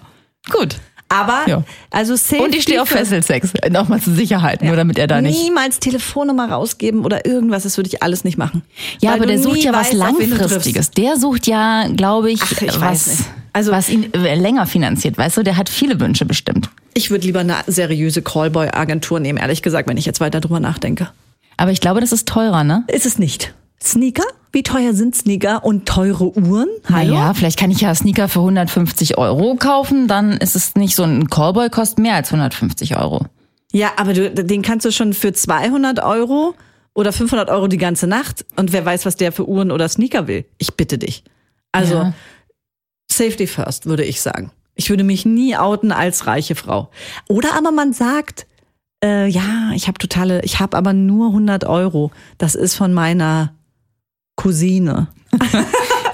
gut. 0.49 0.77
Aber, 1.09 1.43
Ja. 1.45 1.63
also 1.91 2.15
Safety 2.15 2.41
Und 2.43 2.55
ich 2.55 2.63
stehe 2.63 2.81
auf. 2.81 2.87
Fesselsex. 2.89 3.51
Nochmal 3.69 4.01
zur 4.01 4.13
Sicherheit, 4.15 4.63
nur 4.63 4.75
damit 4.77 4.97
er 4.97 5.07
da 5.07 5.21
nicht. 5.21 5.37
Niemals 5.43 5.79
Telefonnummer 5.79 6.49
rausgeben 6.49 7.03
oder 7.05 7.25
irgendwas, 7.25 7.63
das 7.63 7.77
würde 7.77 7.89
ich 7.89 8.01
alles 8.01 8.23
nicht 8.23 8.37
machen. 8.37 8.63
Ja, 9.01 9.11
Weil 9.11 9.17
aber 9.17 9.25
der 9.27 9.39
sucht 9.39 9.57
ja 9.57 9.73
was 9.73 9.87
weißt. 9.89 9.93
Langfristiges. 9.93 10.91
Der 10.91 11.17
sucht 11.17 11.45
ja, 11.47 11.87
glaube 11.89 12.31
ich, 12.31 12.41
Ach, 12.41 12.51
ich 12.61 12.61
weiß 12.61 12.81
was, 12.81 13.07
nicht. 13.07 13.23
Also- 13.53 13.71
was 13.71 13.89
ihn 13.89 14.13
äh, 14.13 14.35
länger 14.35 14.65
finanziert. 14.65 15.17
Weißt 15.17 15.37
du, 15.37 15.43
der 15.43 15.57
hat 15.57 15.69
viele 15.69 15.99
Wünsche 15.99 16.25
bestimmt. 16.25 16.69
Ich 16.93 17.09
würde 17.11 17.25
lieber 17.25 17.39
eine 17.39 17.57
seriöse 17.67 18.21
Callboy-Agentur 18.21 19.19
nehmen, 19.19 19.37
ehrlich 19.39 19.61
gesagt, 19.61 19.87
wenn 19.87 19.97
ich 19.97 20.05
jetzt 20.05 20.19
weiter 20.19 20.41
drüber 20.41 20.59
nachdenke. 20.59 21.09
Aber 21.57 21.71
ich 21.71 21.81
glaube, 21.81 22.01
das 22.01 22.11
ist 22.11 22.27
teurer, 22.27 22.63
ne? 22.63 22.83
Ist 22.87 23.05
es 23.05 23.17
nicht. 23.19 23.53
Sneaker? 23.81 24.23
Wie 24.51 24.63
teuer 24.63 24.93
sind 24.93 25.15
Sneaker 25.15 25.63
und 25.65 25.87
teure 25.87 26.37
Uhren? 26.37 26.67
Hallo? 26.91 27.13
Ja, 27.15 27.33
vielleicht 27.33 27.59
kann 27.59 27.71
ich 27.71 27.81
ja 27.81 27.93
Sneaker 27.93 28.27
für 28.29 28.39
150 28.39 29.17
Euro 29.17 29.55
kaufen, 29.55 30.07
dann 30.07 30.33
ist 30.33 30.55
es 30.55 30.75
nicht 30.75 30.95
so 30.95 31.03
ein 31.03 31.27
Callboy 31.29 31.69
kostet 31.69 31.99
mehr 31.99 32.15
als 32.15 32.29
150 32.31 32.97
Euro. 32.97 33.25
Ja, 33.71 33.91
aber 33.97 34.13
du, 34.13 34.29
den 34.29 34.61
kannst 34.61 34.85
du 34.85 34.91
schon 34.91 35.13
für 35.13 35.33
200 35.33 36.03
Euro 36.03 36.53
oder 36.93 37.11
500 37.11 37.49
Euro 37.49 37.67
die 37.67 37.77
ganze 37.79 38.05
Nacht 38.07 38.45
und 38.55 38.71
wer 38.71 38.85
weiß, 38.85 39.05
was 39.07 39.15
der 39.15 39.31
für 39.31 39.47
Uhren 39.49 39.71
oder 39.71 39.89
Sneaker 39.89 40.27
will. 40.27 40.45
Ich 40.59 40.75
bitte 40.75 40.99
dich. 40.99 41.23
Also 41.71 41.95
Ja. 41.95 42.13
Safety 43.17 43.47
first, 43.47 43.85
würde 43.85 44.03
ich 44.03 44.21
sagen. 44.21 44.51
Ich 44.75 44.89
würde 44.89 45.03
mich 45.03 45.25
nie 45.25 45.55
outen 45.55 45.91
als 45.91 46.25
reiche 46.27 46.55
Frau. 46.55 46.89
Oder 47.29 47.55
aber 47.55 47.71
man 47.71 47.93
sagt, 47.93 48.47
äh, 49.03 49.27
ja, 49.27 49.71
ich 49.75 49.87
habe 49.87 49.99
totale, 49.99 50.41
ich 50.43 50.59
habe 50.59 50.75
aber 50.77 50.93
nur 50.93 51.27
100 51.27 51.65
Euro. 51.65 52.11
Das 52.37 52.55
ist 52.55 52.75
von 52.75 52.93
meiner 52.93 53.53
Cousine. 54.35 55.07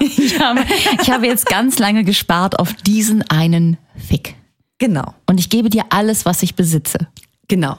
Ich 0.02 0.40
habe, 0.40 0.64
ich 1.02 1.10
habe 1.10 1.26
jetzt 1.26 1.44
ganz 1.44 1.78
lange 1.78 2.04
gespart 2.04 2.58
auf 2.58 2.72
diesen 2.72 3.20
einen 3.30 3.76
Fick. 3.94 4.34
Genau, 4.78 5.12
Und 5.28 5.38
ich 5.38 5.50
gebe 5.50 5.68
dir 5.68 5.84
alles, 5.90 6.24
was 6.24 6.42
ich 6.42 6.54
besitze. 6.54 7.08
genau. 7.48 7.76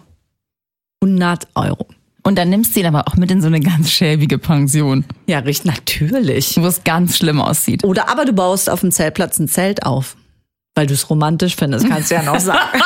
100 1.03 1.47
Euro. 1.55 1.87
Und 2.23 2.37
dann 2.37 2.49
nimmst 2.49 2.75
du 2.75 2.79
ihn 2.81 2.85
aber 2.85 3.07
auch 3.07 3.15
mit 3.15 3.31
in 3.31 3.41
so 3.41 3.47
eine 3.47 3.59
ganz 3.59 3.89
schäbige 3.91 4.37
Pension, 4.37 5.05
Ja, 5.27 5.39
richtig, 5.39 5.65
natürlich. 5.65 6.55
wo 6.61 6.67
es 6.67 6.83
ganz 6.83 7.17
schlimm 7.17 7.41
aussieht. 7.41 7.83
Oder 7.83 8.09
aber 8.09 8.25
du 8.25 8.33
baust 8.33 8.69
auf 8.69 8.81
dem 8.81 8.91
Zeltplatz 8.91 9.39
ein 9.39 9.47
Zelt 9.47 9.83
auf. 9.85 10.15
Weil 10.75 10.85
du 10.87 10.93
es 10.93 11.09
romantisch 11.09 11.55
findest, 11.55 11.87
kannst 11.89 12.11
du 12.11 12.15
ja 12.15 12.23
noch 12.23 12.39
sagen. 12.39 12.59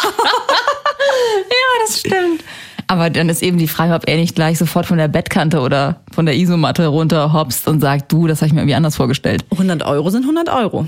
Ja, 1.50 1.86
das 1.86 2.00
stimmt. 2.00 2.44
Aber 2.88 3.10
dann 3.10 3.30
ist 3.30 3.42
eben 3.42 3.58
die 3.58 3.68
Frage, 3.68 3.94
ob 3.94 4.08
er 4.08 4.18
nicht 4.18 4.36
gleich 4.36 4.58
sofort 4.58 4.86
von 4.86 4.98
der 4.98 5.08
Bettkante 5.08 5.60
oder 5.60 6.01
von 6.13 6.25
der 6.25 6.36
Isomatte 6.36 6.88
runterhopst 6.88 7.68
und 7.68 7.82
sagt, 7.82 8.12
du, 8.12 8.27
das 8.27 8.39
habe 8.42 8.48
ich 8.48 8.54
mir 8.54 8.62
irgendwie 8.62 8.75
anders 8.75 8.96
vorgestellt. 8.96 9.44
100 9.51 9.84
Euro 9.84 10.10
sind 10.10 10.22
100 10.24 10.50
Euro. 10.50 10.88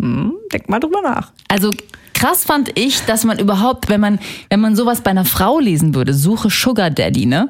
Hm, 0.00 0.32
denk 0.52 0.68
mal 0.68 0.78
drüber 0.80 1.00
nach. 1.02 1.32
Also 1.48 1.70
krass 2.14 2.44
fand 2.44 2.78
ich, 2.78 3.00
dass 3.06 3.24
man 3.24 3.38
überhaupt, 3.38 3.88
wenn 3.88 4.00
man, 4.00 4.18
wenn 4.50 4.60
man 4.60 4.76
sowas 4.76 5.00
bei 5.00 5.10
einer 5.10 5.24
Frau 5.24 5.58
lesen 5.58 5.94
würde, 5.94 6.12
suche 6.12 6.50
Sugar 6.50 6.90
Daddy, 6.90 7.26
ne? 7.26 7.48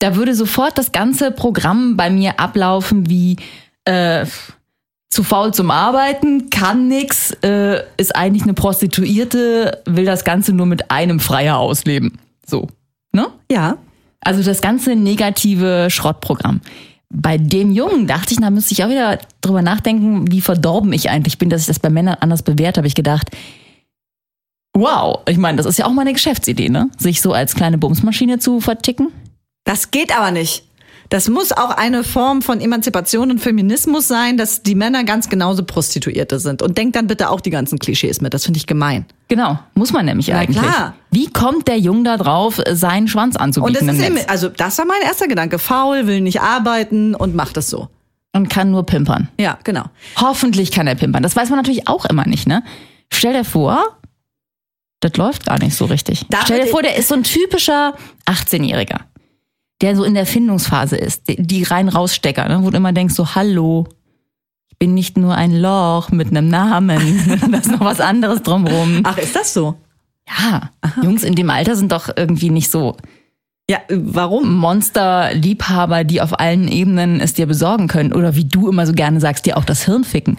Da 0.00 0.16
würde 0.16 0.34
sofort 0.34 0.76
das 0.76 0.92
ganze 0.92 1.30
Programm 1.30 1.96
bei 1.96 2.10
mir 2.10 2.40
ablaufen 2.40 3.08
wie 3.08 3.36
äh, 3.84 4.26
zu 5.10 5.22
faul 5.22 5.52
zum 5.52 5.70
Arbeiten, 5.70 6.50
kann 6.50 6.88
nix, 6.88 7.32
äh, 7.42 7.82
ist 7.96 8.16
eigentlich 8.16 8.44
eine 8.44 8.54
Prostituierte, 8.54 9.82
will 9.84 10.04
das 10.04 10.24
Ganze 10.24 10.52
nur 10.52 10.66
mit 10.66 10.90
einem 10.90 11.20
Freier 11.20 11.58
ausleben. 11.58 12.18
So, 12.46 12.68
ne? 13.12 13.26
Ja. 13.50 13.76
Also 14.20 14.42
das 14.42 14.60
ganze 14.60 14.96
negative 14.96 15.88
Schrottprogramm. 15.90 16.60
Bei 17.12 17.38
dem 17.38 17.72
Jungen 17.72 18.06
dachte 18.06 18.32
ich, 18.32 18.40
da 18.40 18.50
müsste 18.50 18.72
ich 18.72 18.84
auch 18.84 18.88
wieder 18.88 19.18
drüber 19.40 19.62
nachdenken, 19.62 20.30
wie 20.30 20.40
verdorben 20.40 20.92
ich 20.92 21.10
eigentlich 21.10 21.38
bin, 21.38 21.50
dass 21.50 21.62
ich 21.62 21.66
das 21.66 21.80
bei 21.80 21.90
Männern 21.90 22.18
anders 22.20 22.42
bewährt 22.42 22.78
habe. 22.78 22.86
Ich 22.86 22.94
gedacht, 22.94 23.30
wow, 24.74 25.18
ich 25.28 25.38
meine, 25.38 25.56
das 25.56 25.66
ist 25.66 25.78
ja 25.78 25.86
auch 25.86 25.92
mal 25.92 26.02
eine 26.02 26.12
Geschäftsidee, 26.12 26.68
ne? 26.68 26.88
Sich 26.98 27.20
so 27.20 27.32
als 27.32 27.54
kleine 27.54 27.78
Bumsmaschine 27.78 28.38
zu 28.38 28.60
verticken. 28.60 29.08
Das 29.64 29.90
geht 29.90 30.16
aber 30.16 30.30
nicht. 30.30 30.64
Das 31.10 31.28
muss 31.28 31.50
auch 31.50 31.70
eine 31.70 32.04
Form 32.04 32.40
von 32.40 32.60
Emanzipation 32.60 33.32
und 33.32 33.40
Feminismus 33.40 34.06
sein, 34.06 34.36
dass 34.36 34.62
die 34.62 34.76
Männer 34.76 35.02
ganz 35.02 35.28
genauso 35.28 35.64
Prostituierte 35.64 36.38
sind. 36.38 36.62
Und 36.62 36.78
denkt 36.78 36.94
dann 36.94 37.08
bitte 37.08 37.30
auch 37.30 37.40
die 37.40 37.50
ganzen 37.50 37.80
Klischees 37.80 38.20
mit. 38.20 38.32
Das 38.32 38.44
finde 38.44 38.58
ich 38.58 38.68
gemein. 38.68 39.06
Genau, 39.26 39.58
muss 39.74 39.92
man 39.92 40.06
nämlich 40.06 40.28
Na 40.28 40.38
eigentlich. 40.38 40.62
klar. 40.62 40.94
Wie 41.10 41.26
kommt 41.28 41.66
der 41.66 41.78
Junge 41.78 42.04
da 42.04 42.16
drauf, 42.16 42.60
seinen 42.70 43.08
Schwanz 43.08 43.34
Und 43.34 43.42
anzubieten 43.42 43.88
das 43.88 43.96
im 43.96 44.00
ist 44.00 44.20
eben, 44.20 44.30
also 44.30 44.48
das 44.48 44.78
war 44.78 44.84
mein 44.86 45.02
erster 45.02 45.26
Gedanke. 45.26 45.58
Faul, 45.58 46.06
will 46.06 46.20
nicht 46.20 46.40
arbeiten 46.40 47.16
und 47.16 47.34
macht 47.34 47.56
es 47.56 47.68
so. 47.68 47.88
Und 48.32 48.48
kann 48.48 48.70
nur 48.70 48.86
pimpern. 48.86 49.28
Ja, 49.40 49.58
genau. 49.64 49.86
Hoffentlich 50.14 50.70
kann 50.70 50.86
er 50.86 50.94
pimpern. 50.94 51.24
Das 51.24 51.34
weiß 51.34 51.50
man 51.50 51.58
natürlich 51.58 51.88
auch 51.88 52.04
immer 52.04 52.24
nicht, 52.24 52.46
ne? 52.46 52.62
Stell 53.12 53.32
dir 53.32 53.44
vor, 53.44 53.98
das 55.00 55.16
läuft 55.16 55.46
gar 55.46 55.58
nicht 55.58 55.74
so 55.74 55.86
richtig. 55.86 56.26
Da 56.30 56.38
Stell 56.44 56.60
dir 56.60 56.68
vor, 56.68 56.82
der 56.82 56.94
ist 56.96 57.08
so 57.08 57.14
ein 57.14 57.24
typischer 57.24 57.96
18-Jähriger, 58.26 59.00
der 59.80 59.96
so 59.96 60.04
in 60.04 60.14
der 60.14 60.26
Findungsphase 60.26 60.96
ist, 60.96 61.24
die, 61.28 61.62
rein 61.62 61.88
rausstecker, 61.88 62.48
ne? 62.48 62.62
wo 62.62 62.70
du 62.70 62.76
immer 62.76 62.92
denkst 62.92 63.14
so, 63.14 63.34
hallo, 63.34 63.86
ich 64.68 64.78
bin 64.78 64.94
nicht 64.94 65.16
nur 65.16 65.34
ein 65.34 65.52
Loch 65.52 66.10
mit 66.10 66.28
einem 66.28 66.48
Namen, 66.48 67.40
da 67.50 67.58
ist 67.58 67.70
noch 67.70 67.80
was 67.80 68.00
anderes 68.00 68.42
drumrum. 68.42 69.00
Ach, 69.04 69.18
ist 69.18 69.34
das 69.34 69.54
so? 69.54 69.76
Ja, 70.28 70.70
Jungs 71.02 71.24
in 71.24 71.34
dem 71.34 71.50
Alter 71.50 71.76
sind 71.76 71.92
doch 71.92 72.08
irgendwie 72.14 72.50
nicht 72.50 72.70
so 72.70 72.96
Ja, 73.68 73.78
äh, 73.88 73.96
warum? 73.96 74.56
Monster-Liebhaber, 74.56 76.04
die 76.04 76.20
auf 76.20 76.38
allen 76.38 76.68
Ebenen 76.68 77.20
es 77.20 77.34
dir 77.34 77.46
besorgen 77.46 77.88
können. 77.88 78.12
Oder 78.12 78.36
wie 78.36 78.44
du 78.44 78.68
immer 78.68 78.86
so 78.86 78.92
gerne 78.92 79.20
sagst, 79.20 79.46
dir 79.46 79.56
auch 79.56 79.64
das 79.64 79.84
Hirn 79.84 80.04
ficken. 80.04 80.38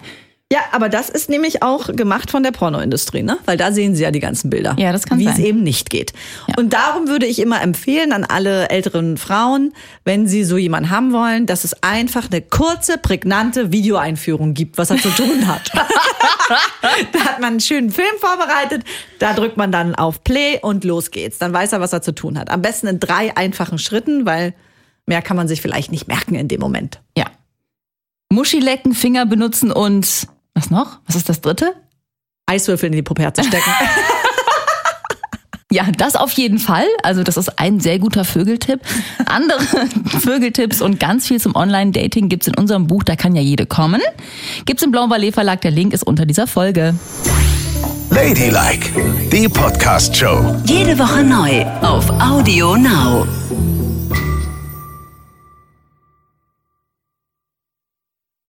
Ja, 0.52 0.60
aber 0.72 0.90
das 0.90 1.08
ist 1.08 1.30
nämlich 1.30 1.62
auch 1.62 1.86
gemacht 1.86 2.30
von 2.30 2.42
der 2.42 2.50
Pornoindustrie, 2.50 3.22
ne? 3.22 3.38
Weil 3.46 3.56
da 3.56 3.72
sehen 3.72 3.94
sie 3.94 4.02
ja 4.02 4.10
die 4.10 4.20
ganzen 4.20 4.50
Bilder. 4.50 4.76
Ja, 4.78 4.92
das 4.92 5.06
kann 5.06 5.18
Wie 5.18 5.24
sein. 5.24 5.32
es 5.32 5.38
eben 5.38 5.62
nicht 5.62 5.88
geht. 5.88 6.12
Ja. 6.46 6.56
Und 6.58 6.74
darum 6.74 7.08
würde 7.08 7.24
ich 7.24 7.38
immer 7.38 7.62
empfehlen 7.62 8.12
an 8.12 8.24
alle 8.24 8.68
älteren 8.68 9.16
Frauen, 9.16 9.72
wenn 10.04 10.26
sie 10.26 10.44
so 10.44 10.58
jemanden 10.58 10.90
haben 10.90 11.14
wollen, 11.14 11.46
dass 11.46 11.64
es 11.64 11.82
einfach 11.82 12.30
eine 12.30 12.42
kurze, 12.42 12.98
prägnante 12.98 13.72
Videoeinführung 13.72 14.52
gibt, 14.52 14.76
was 14.76 14.90
er 14.90 14.98
zu 14.98 15.08
tun 15.08 15.46
hat. 15.46 15.72
da 17.12 17.20
hat 17.20 17.40
man 17.40 17.52
einen 17.52 17.60
schönen 17.60 17.88
Film 17.88 18.14
vorbereitet, 18.20 18.84
da 19.20 19.32
drückt 19.32 19.56
man 19.56 19.72
dann 19.72 19.94
auf 19.94 20.22
Play 20.22 20.58
und 20.60 20.84
los 20.84 21.10
geht's. 21.10 21.38
Dann 21.38 21.54
weiß 21.54 21.72
er, 21.72 21.80
was 21.80 21.94
er 21.94 22.02
zu 22.02 22.14
tun 22.14 22.38
hat. 22.38 22.50
Am 22.50 22.60
besten 22.60 22.88
in 22.88 23.00
drei 23.00 23.34
einfachen 23.38 23.78
Schritten, 23.78 24.26
weil 24.26 24.52
mehr 25.06 25.22
kann 25.22 25.38
man 25.38 25.48
sich 25.48 25.62
vielleicht 25.62 25.90
nicht 25.90 26.08
merken 26.08 26.34
in 26.34 26.48
dem 26.48 26.60
Moment. 26.60 27.00
Ja. 27.16 27.24
Muschi 28.28 28.60
lecken, 28.60 28.92
Finger 28.92 29.24
benutzen 29.24 29.72
und 29.72 30.26
was 30.54 30.70
noch? 30.70 30.98
Was 31.06 31.16
ist 31.16 31.28
das 31.28 31.40
dritte? 31.40 31.74
Eiswürfel 32.46 32.88
in 32.88 32.92
die 32.92 33.02
Puppe 33.02 33.22
stecken. 33.22 33.70
Ja, 35.72 35.86
das 35.96 36.16
auf 36.16 36.32
jeden 36.32 36.58
Fall. 36.58 36.84
Also 37.02 37.22
das 37.22 37.38
ist 37.38 37.58
ein 37.58 37.80
sehr 37.80 37.98
guter 37.98 38.26
Vögeltipp. 38.26 38.80
Andere 39.24 39.58
Vögeltipps 40.20 40.82
und 40.82 41.00
ganz 41.00 41.26
viel 41.26 41.40
zum 41.40 41.56
Online-Dating 41.56 42.28
gibt's 42.28 42.46
in 42.46 42.54
unserem 42.56 42.86
Buch, 42.86 43.04
da 43.04 43.16
kann 43.16 43.34
ja 43.34 43.40
jede 43.40 43.64
kommen. 43.64 44.02
Gibt's 44.66 44.82
im 44.82 44.90
Blauen 44.90 45.08
Ballet 45.08 45.32
Verlag, 45.32 45.62
der 45.62 45.70
Link 45.70 45.94
ist 45.94 46.02
unter 46.02 46.26
dieser 46.26 46.46
Folge. 46.46 46.94
Ladylike, 48.10 48.90
die 49.32 49.48
Podcast-Show. 49.48 50.56
Jede 50.66 50.98
Woche 50.98 51.24
neu 51.24 51.64
auf 51.80 52.10
Audio 52.20 52.76
Now. 52.76 53.26